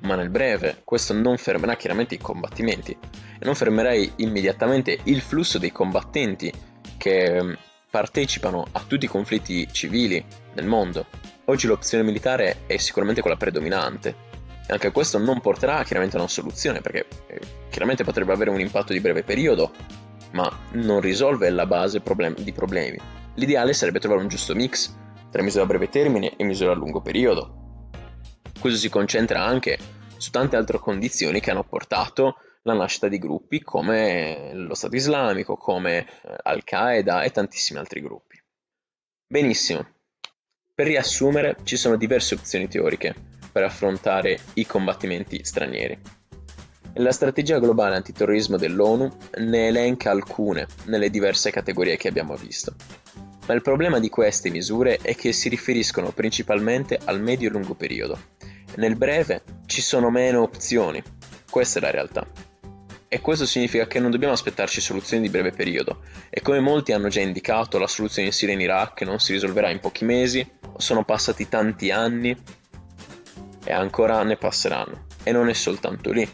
Ma 0.00 0.16
nel 0.16 0.30
breve 0.30 0.80
questo 0.84 1.14
non 1.14 1.36
fermerà 1.36 1.76
chiaramente 1.76 2.14
i 2.14 2.18
combattimenti 2.18 2.92
e 2.92 3.44
non 3.44 3.54
fermerà 3.54 3.94
immediatamente 4.16 4.98
il 5.04 5.20
flusso 5.20 5.58
dei 5.58 5.72
combattenti 5.72 6.52
che 6.98 7.42
mm, 7.42 7.52
partecipano 7.90 8.66
a 8.72 8.84
tutti 8.86 9.06
i 9.06 9.08
conflitti 9.08 9.66
civili 9.72 10.22
nel 10.54 10.66
mondo. 10.66 11.06
Oggi 11.46 11.66
l'opzione 11.66 12.04
militare 12.04 12.64
è 12.66 12.78
sicuramente 12.78 13.20
quella 13.20 13.36
predominante. 13.36 14.32
E 14.66 14.72
anche 14.72 14.90
questo 14.92 15.18
non 15.18 15.40
porterà 15.40 15.82
chiaramente 15.84 16.16
a 16.16 16.20
una 16.20 16.28
soluzione 16.28 16.80
perché 16.80 17.06
eh, 17.26 17.40
chiaramente 17.68 18.02
potrebbe 18.02 18.32
avere 18.32 18.48
un 18.48 18.60
impatto 18.60 18.94
di 18.94 19.00
breve 19.00 19.24
periodo, 19.24 19.72
ma 20.32 20.50
non 20.72 21.00
risolve 21.00 21.50
la 21.50 21.66
base 21.66 22.00
problem- 22.00 22.40
di 22.40 22.52
problemi. 22.52 22.98
L'ideale 23.34 23.74
sarebbe 23.74 23.98
trovare 23.98 24.22
un 24.22 24.28
giusto 24.28 24.54
mix 24.54 24.96
tra 25.30 25.42
misure 25.42 25.64
a 25.64 25.66
breve 25.66 25.90
termine 25.90 26.34
e 26.36 26.44
misure 26.44 26.72
a 26.72 26.74
lungo 26.74 27.02
periodo. 27.02 27.90
Questo 28.58 28.78
si 28.78 28.88
concentra 28.88 29.44
anche 29.44 29.76
su 30.16 30.30
tante 30.30 30.56
altre 30.56 30.78
condizioni 30.78 31.40
che 31.40 31.50
hanno 31.50 31.64
portato 31.64 32.36
la 32.62 32.72
nascita 32.72 33.08
di 33.08 33.18
gruppi 33.18 33.60
come 33.60 34.52
lo 34.54 34.74
Stato 34.74 34.96
islamico, 34.96 35.56
come 35.56 35.98
eh, 35.98 36.36
Al-Qaeda 36.42 37.20
e 37.20 37.30
tantissimi 37.30 37.78
altri 37.78 38.00
gruppi. 38.00 38.42
Benissimo. 39.26 39.86
Per 40.76 40.86
riassumere, 40.86 41.58
ci 41.62 41.76
sono 41.76 41.96
diverse 41.96 42.34
opzioni 42.34 42.66
teoriche 42.66 43.14
per 43.52 43.62
affrontare 43.62 44.40
i 44.54 44.66
combattimenti 44.66 45.44
stranieri. 45.44 45.96
La 46.94 47.12
strategia 47.12 47.60
globale 47.60 47.94
antiterrorismo 47.94 48.56
dell'ONU 48.56 49.08
ne 49.38 49.68
elenca 49.68 50.10
alcune 50.10 50.66
nelle 50.86 51.10
diverse 51.10 51.52
categorie 51.52 51.96
che 51.96 52.08
abbiamo 52.08 52.34
visto. 52.34 52.74
Ma 53.46 53.54
il 53.54 53.62
problema 53.62 54.00
di 54.00 54.08
queste 54.08 54.50
misure 54.50 54.98
è 55.00 55.14
che 55.14 55.32
si 55.32 55.48
riferiscono 55.48 56.10
principalmente 56.10 56.98
al 57.04 57.20
medio 57.20 57.50
e 57.50 57.52
lungo 57.52 57.74
periodo. 57.74 58.18
Nel 58.74 58.96
breve 58.96 59.42
ci 59.66 59.80
sono 59.80 60.10
meno 60.10 60.42
opzioni, 60.42 61.00
questa 61.48 61.78
è 61.78 61.82
la 61.82 61.92
realtà. 61.92 62.26
E 63.14 63.20
questo 63.20 63.46
significa 63.46 63.86
che 63.86 64.00
non 64.00 64.10
dobbiamo 64.10 64.32
aspettarci 64.34 64.80
soluzioni 64.80 65.22
di 65.22 65.28
breve 65.28 65.52
periodo. 65.52 66.00
E 66.30 66.40
come 66.40 66.58
molti 66.58 66.90
hanno 66.90 67.06
già 67.06 67.20
indicato, 67.20 67.78
la 67.78 67.86
soluzione 67.86 68.26
in 68.26 68.34
Siria 68.34 68.54
e 68.54 68.56
in 68.56 68.62
Iraq 68.64 69.02
non 69.02 69.20
si 69.20 69.30
risolverà 69.30 69.70
in 69.70 69.78
pochi 69.78 70.04
mesi, 70.04 70.44
sono 70.78 71.04
passati 71.04 71.48
tanti 71.48 71.92
anni 71.92 72.36
e 73.64 73.72
ancora 73.72 74.20
ne 74.24 74.36
passeranno. 74.36 75.06
E 75.22 75.30
non 75.30 75.48
è 75.48 75.52
soltanto 75.52 76.10
lì 76.10 76.28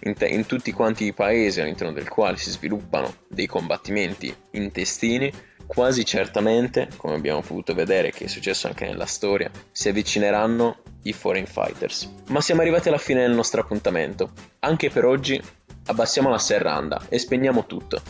in, 0.00 0.14
te- 0.14 0.26
in 0.26 0.46
tutti 0.46 0.72
quanti 0.72 1.04
i 1.04 1.12
paesi 1.12 1.60
all'interno 1.60 1.92
del 1.92 2.08
quale 2.08 2.38
si 2.38 2.50
sviluppano 2.50 3.18
dei 3.28 3.46
combattimenti 3.46 4.34
intestini, 4.50 5.32
quasi 5.64 6.04
certamente, 6.04 6.88
come 6.96 7.14
abbiamo 7.14 7.40
potuto 7.40 7.72
vedere 7.72 8.10
che 8.10 8.24
è 8.24 8.28
successo 8.28 8.66
anche 8.66 8.84
nella 8.84 9.06
storia, 9.06 9.48
si 9.70 9.88
avvicineranno 9.90 10.78
i 11.04 11.12
foreign 11.12 11.44
fighters. 11.44 12.12
Ma 12.30 12.40
siamo 12.40 12.62
arrivati 12.62 12.88
alla 12.88 12.98
fine 12.98 13.20
del 13.20 13.34
nostro 13.34 13.60
appuntamento. 13.60 14.32
Anche 14.58 14.90
per 14.90 15.04
oggi 15.04 15.40
abbassiamo 15.86 16.30
la 16.30 16.38
serranda 16.38 17.00
e 17.08 17.18
spegniamo 17.18 17.66
tutto. 17.66 18.00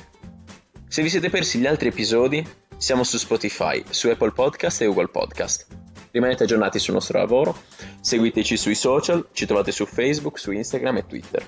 Se 0.88 1.02
vi 1.02 1.08
siete 1.08 1.30
persi 1.30 1.58
gli 1.58 1.66
altri 1.66 1.88
episodi, 1.88 2.46
siamo 2.76 3.04
su 3.04 3.18
Spotify, 3.18 3.82
su 3.88 4.08
Apple 4.08 4.32
Podcast 4.32 4.82
e 4.82 4.86
Google 4.86 5.08
Podcast. 5.08 5.66
Rimanete 6.10 6.44
aggiornati 6.44 6.78
sul 6.78 6.94
nostro 6.94 7.18
lavoro, 7.18 7.56
seguiteci 8.00 8.56
sui 8.56 8.74
social, 8.74 9.28
ci 9.32 9.46
trovate 9.46 9.72
su 9.72 9.84
Facebook, 9.84 10.38
su 10.38 10.52
Instagram 10.52 10.98
e 10.98 11.06
Twitter. 11.06 11.46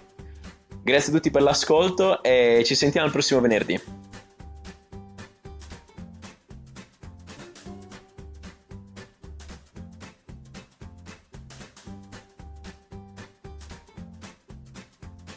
Grazie 0.83 1.13
a 1.13 1.17
tutti 1.17 1.31
per 1.31 1.43
l'ascolto 1.43 2.23
e 2.23 2.63
ci 2.65 2.75
sentiamo 2.75 3.07
il 3.07 3.13
prossimo 3.13 3.41
venerdì. 3.41 4.08